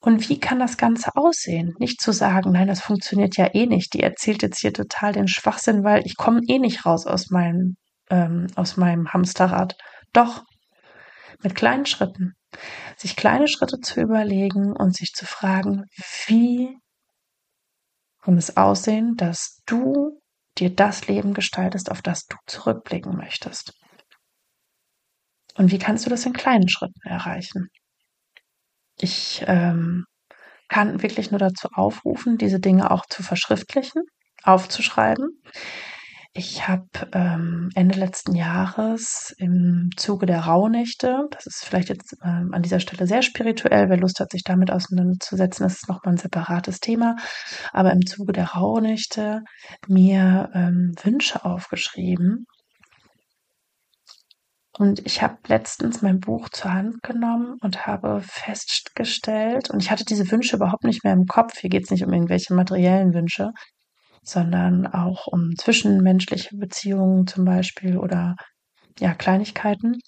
Und 0.00 0.28
wie 0.28 0.38
kann 0.38 0.58
das 0.58 0.76
Ganze 0.76 1.16
aussehen? 1.16 1.74
Nicht 1.78 2.00
zu 2.00 2.12
sagen, 2.12 2.52
nein, 2.52 2.68
das 2.68 2.82
funktioniert 2.82 3.36
ja 3.38 3.54
eh 3.54 3.66
nicht. 3.66 3.94
Die 3.94 4.02
erzählt 4.02 4.42
jetzt 4.42 4.60
hier 4.60 4.72
total 4.72 5.12
den 5.12 5.28
Schwachsinn, 5.28 5.82
weil 5.82 6.04
ich 6.04 6.16
komme 6.16 6.40
eh 6.46 6.58
nicht 6.58 6.84
raus 6.84 7.06
aus 7.06 7.30
meinem, 7.30 7.76
ähm, 8.10 8.48
aus 8.54 8.76
meinem 8.76 9.08
Hamsterrad. 9.12 9.76
Doch, 10.12 10.44
mit 11.42 11.54
kleinen 11.54 11.86
Schritten. 11.86 12.34
Sich 12.96 13.16
kleine 13.16 13.48
Schritte 13.48 13.80
zu 13.80 14.00
überlegen 14.00 14.72
und 14.76 14.96
sich 14.96 15.12
zu 15.12 15.26
fragen, 15.26 15.84
wie 16.26 16.78
kann 18.22 18.38
es 18.38 18.56
aussehen, 18.56 19.16
dass 19.16 19.60
du 19.66 20.20
dir 20.58 20.74
das 20.74 21.06
Leben 21.08 21.34
gestaltest, 21.34 21.90
auf 21.90 22.00
das 22.00 22.26
du 22.26 22.36
zurückblicken 22.46 23.16
möchtest. 23.16 23.72
Und 25.56 25.70
wie 25.70 25.78
kannst 25.78 26.06
du 26.06 26.10
das 26.10 26.26
in 26.26 26.32
kleinen 26.32 26.68
Schritten 26.68 27.00
erreichen? 27.04 27.68
Ich 28.96 29.44
ähm, 29.46 30.04
kann 30.68 31.02
wirklich 31.02 31.30
nur 31.30 31.38
dazu 31.38 31.68
aufrufen, 31.72 32.38
diese 32.38 32.60
Dinge 32.60 32.90
auch 32.90 33.06
zu 33.06 33.22
verschriftlichen, 33.22 34.02
aufzuschreiben. 34.42 35.42
Ich 36.36 36.66
habe 36.66 36.88
ähm, 37.12 37.70
Ende 37.76 37.96
letzten 37.96 38.34
Jahres 38.34 39.32
im 39.38 39.90
Zuge 39.96 40.26
der 40.26 40.40
Rauhnächte, 40.40 41.28
das 41.30 41.46
ist 41.46 41.64
vielleicht 41.64 41.90
jetzt 41.90 42.16
ähm, 42.24 42.50
an 42.52 42.62
dieser 42.62 42.80
Stelle 42.80 43.06
sehr 43.06 43.22
spirituell, 43.22 43.88
wer 43.88 43.98
Lust 43.98 44.18
hat, 44.18 44.32
sich 44.32 44.42
damit 44.42 44.72
auseinanderzusetzen, 44.72 45.62
das 45.62 45.74
ist 45.74 45.88
nochmal 45.88 46.14
ein 46.14 46.18
separates 46.18 46.80
Thema, 46.80 47.14
aber 47.72 47.92
im 47.92 48.04
Zuge 48.04 48.32
der 48.32 48.46
Rauhnächte 48.46 49.42
mir 49.86 50.50
ähm, 50.54 50.94
Wünsche 51.04 51.44
aufgeschrieben. 51.44 52.46
Und 54.76 55.06
ich 55.06 55.22
habe 55.22 55.38
letztens 55.46 56.02
mein 56.02 56.18
Buch 56.18 56.48
zur 56.48 56.72
Hand 56.72 57.00
genommen 57.04 57.58
und 57.60 57.86
habe 57.86 58.20
festgestellt, 58.22 59.70
und 59.70 59.80
ich 59.80 59.92
hatte 59.92 60.04
diese 60.04 60.28
Wünsche 60.32 60.56
überhaupt 60.56 60.82
nicht 60.82 61.04
mehr 61.04 61.12
im 61.12 61.26
Kopf, 61.26 61.58
hier 61.58 61.70
geht 61.70 61.84
es 61.84 61.90
nicht 61.92 62.04
um 62.04 62.12
irgendwelche 62.12 62.54
materiellen 62.54 63.14
Wünsche, 63.14 63.52
sondern 64.24 64.86
auch 64.86 65.26
um 65.26 65.54
zwischenmenschliche 65.56 66.56
Beziehungen 66.56 67.26
zum 67.26 67.44
Beispiel 67.44 67.98
oder 67.98 68.36
ja, 68.98 69.14
Kleinigkeiten. 69.14 69.98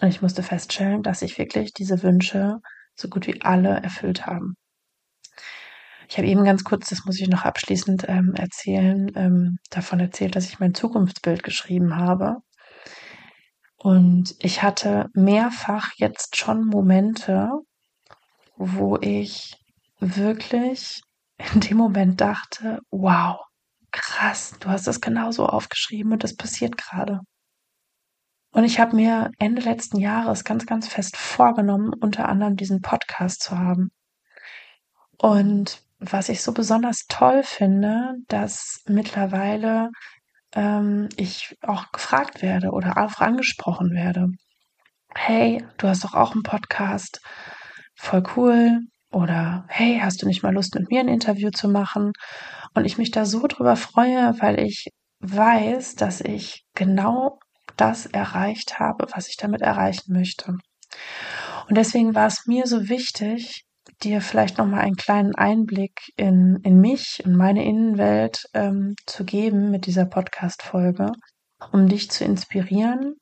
Und 0.00 0.08
ich 0.08 0.22
musste 0.22 0.42
feststellen, 0.42 1.02
dass 1.02 1.20
sich 1.20 1.38
wirklich 1.38 1.72
diese 1.72 2.02
Wünsche 2.02 2.58
so 2.94 3.08
gut 3.08 3.26
wie 3.26 3.42
alle 3.42 3.70
erfüllt 3.82 4.26
haben. 4.26 4.54
Ich 6.08 6.16
habe 6.16 6.28
eben 6.28 6.44
ganz 6.44 6.64
kurz, 6.64 6.88
das 6.88 7.04
muss 7.04 7.20
ich 7.20 7.28
noch 7.28 7.44
abschließend 7.44 8.04
ähm, 8.08 8.32
erzählen, 8.34 9.10
ähm, 9.14 9.58
davon 9.70 10.00
erzählt, 10.00 10.36
dass 10.36 10.48
ich 10.48 10.58
mein 10.58 10.72
Zukunftsbild 10.74 11.42
geschrieben 11.42 11.96
habe. 11.96 12.36
Und 13.76 14.34
ich 14.40 14.62
hatte 14.62 15.06
mehrfach 15.12 15.90
jetzt 15.96 16.36
schon 16.36 16.64
Momente, 16.64 17.50
wo 18.56 18.96
ich 19.00 19.54
wirklich 20.00 21.02
in 21.38 21.60
dem 21.60 21.76
Moment 21.76 22.20
dachte, 22.20 22.80
wow, 22.90 23.40
krass, 23.90 24.54
du 24.60 24.68
hast 24.68 24.86
das 24.86 25.00
genauso 25.00 25.46
aufgeschrieben 25.46 26.12
und 26.12 26.24
das 26.24 26.36
passiert 26.36 26.76
gerade. 26.76 27.20
Und 28.50 28.64
ich 28.64 28.80
habe 28.80 28.96
mir 28.96 29.30
Ende 29.38 29.62
letzten 29.62 29.98
Jahres 29.98 30.44
ganz, 30.44 30.66
ganz 30.66 30.88
fest 30.88 31.16
vorgenommen, 31.16 31.92
unter 32.00 32.28
anderem 32.28 32.56
diesen 32.56 32.80
Podcast 32.80 33.42
zu 33.42 33.58
haben. 33.58 33.90
Und 35.18 35.82
was 35.98 36.28
ich 36.28 36.42
so 36.42 36.52
besonders 36.52 37.06
toll 37.08 37.42
finde, 37.42 38.14
dass 38.28 38.82
mittlerweile 38.86 39.90
ähm, 40.54 41.08
ich 41.16 41.56
auch 41.62 41.90
gefragt 41.92 42.40
werde 42.42 42.70
oder 42.70 42.98
auch 42.98 43.20
angesprochen 43.20 43.92
werde. 43.92 44.28
Hey, 45.14 45.64
du 45.78 45.88
hast 45.88 46.04
doch 46.04 46.14
auch 46.14 46.32
einen 46.32 46.42
Podcast. 46.42 47.20
Voll 47.96 48.22
cool. 48.36 48.80
Oder 49.10 49.64
hey, 49.68 50.00
hast 50.02 50.22
du 50.22 50.26
nicht 50.26 50.42
mal 50.42 50.52
Lust, 50.52 50.74
mit 50.74 50.90
mir 50.90 51.00
ein 51.00 51.08
Interview 51.08 51.50
zu 51.50 51.68
machen? 51.68 52.12
Und 52.74 52.84
ich 52.84 52.98
mich 52.98 53.10
da 53.10 53.24
so 53.24 53.46
drüber 53.46 53.76
freue, 53.76 54.34
weil 54.40 54.60
ich 54.60 54.88
weiß, 55.20 55.94
dass 55.94 56.20
ich 56.20 56.64
genau 56.74 57.38
das 57.76 58.06
erreicht 58.06 58.78
habe, 58.78 59.06
was 59.14 59.28
ich 59.28 59.36
damit 59.36 59.62
erreichen 59.62 60.12
möchte. 60.12 60.56
Und 61.68 61.76
deswegen 61.76 62.14
war 62.14 62.26
es 62.26 62.46
mir 62.46 62.66
so 62.66 62.88
wichtig, 62.88 63.64
dir 64.02 64.20
vielleicht 64.20 64.58
nochmal 64.58 64.80
einen 64.80 64.96
kleinen 64.96 65.34
Einblick 65.34 66.12
in, 66.16 66.58
in 66.62 66.80
mich 66.80 67.22
und 67.24 67.34
meine 67.34 67.64
Innenwelt 67.64 68.44
ähm, 68.54 68.94
zu 69.06 69.24
geben 69.24 69.70
mit 69.70 69.86
dieser 69.86 70.04
Podcast-Folge, 70.04 71.12
um 71.72 71.88
dich 71.88 72.10
zu 72.10 72.24
inspirieren, 72.24 73.14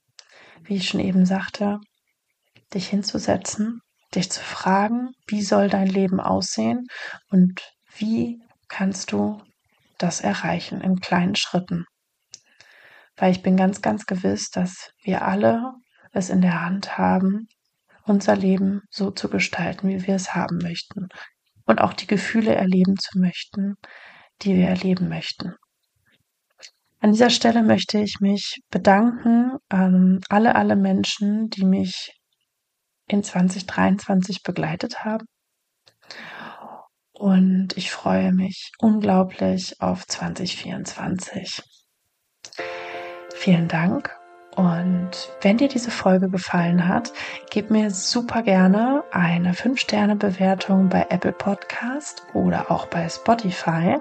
wie 0.64 0.76
ich 0.76 0.88
schon 0.88 1.00
eben 1.00 1.24
sagte, 1.24 1.78
dich 2.74 2.88
hinzusetzen 2.88 3.80
dich 4.16 4.30
zu 4.30 4.40
fragen, 4.40 5.10
wie 5.26 5.42
soll 5.42 5.68
dein 5.68 5.86
Leben 5.86 6.20
aussehen 6.20 6.86
und 7.30 7.72
wie 7.96 8.40
kannst 8.68 9.12
du 9.12 9.40
das 9.98 10.20
erreichen 10.20 10.80
in 10.80 11.00
kleinen 11.00 11.36
Schritten. 11.36 11.84
Weil 13.16 13.32
ich 13.32 13.42
bin 13.42 13.56
ganz, 13.56 13.80
ganz 13.80 14.06
gewiss, 14.06 14.50
dass 14.50 14.90
wir 15.02 15.22
alle 15.22 15.72
es 16.12 16.30
in 16.30 16.40
der 16.40 16.62
Hand 16.62 16.98
haben, 16.98 17.46
unser 18.04 18.36
Leben 18.36 18.82
so 18.90 19.10
zu 19.10 19.28
gestalten, 19.28 19.88
wie 19.88 20.06
wir 20.06 20.14
es 20.14 20.34
haben 20.34 20.58
möchten. 20.58 21.08
Und 21.64 21.80
auch 21.80 21.92
die 21.92 22.06
Gefühle 22.06 22.54
erleben 22.54 22.96
zu 22.96 23.18
möchten, 23.18 23.74
die 24.42 24.54
wir 24.56 24.68
erleben 24.68 25.08
möchten. 25.08 25.54
An 27.00 27.12
dieser 27.12 27.30
Stelle 27.30 27.62
möchte 27.62 27.98
ich 27.98 28.20
mich 28.20 28.60
bedanken 28.70 29.56
an 29.68 30.20
alle, 30.28 30.54
alle 30.54 30.76
Menschen, 30.76 31.48
die 31.50 31.64
mich 31.64 32.12
in 33.08 33.22
2023 33.22 34.42
begleitet 34.42 35.04
haben. 35.04 35.26
Und 37.12 37.76
ich 37.76 37.90
freue 37.90 38.32
mich 38.32 38.72
unglaublich 38.78 39.80
auf 39.80 40.06
2024. 40.06 41.62
Vielen 43.34 43.68
Dank. 43.68 44.14
Und 44.54 45.10
wenn 45.42 45.58
dir 45.58 45.68
diese 45.68 45.90
Folge 45.90 46.30
gefallen 46.30 46.88
hat, 46.88 47.12
gib 47.50 47.70
mir 47.70 47.90
super 47.90 48.42
gerne 48.42 49.04
eine 49.12 49.52
5-Sterne-Bewertung 49.52 50.88
bei 50.88 51.06
Apple 51.10 51.32
Podcast 51.32 52.22
oder 52.32 52.70
auch 52.70 52.86
bei 52.86 53.06
Spotify, 53.08 53.98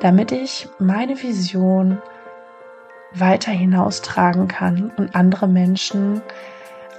damit 0.00 0.30
ich 0.30 0.68
meine 0.78 1.22
Vision 1.22 2.02
weiter 3.12 3.50
hinaustragen 3.50 4.46
kann 4.46 4.90
und 4.96 5.14
andere 5.14 5.48
Menschen 5.48 6.20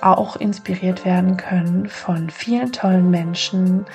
auch 0.01 0.35
inspiriert 0.35 1.05
werden 1.05 1.37
können 1.37 1.87
von 1.89 2.29
vielen 2.29 2.71
tollen 2.71 3.09
Menschen, 3.09 3.85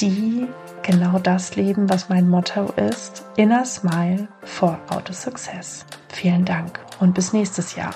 die 0.00 0.46
genau 0.82 1.18
das 1.18 1.56
leben, 1.56 1.90
was 1.90 2.08
mein 2.08 2.28
Motto 2.28 2.72
ist. 2.76 3.24
Inner 3.36 3.64
Smile 3.64 4.28
for 4.42 4.78
Auto 4.88 5.12
Success. 5.12 5.84
Vielen 6.08 6.44
Dank 6.44 6.80
und 7.00 7.14
bis 7.14 7.32
nächstes 7.32 7.76
Jahr. 7.76 7.94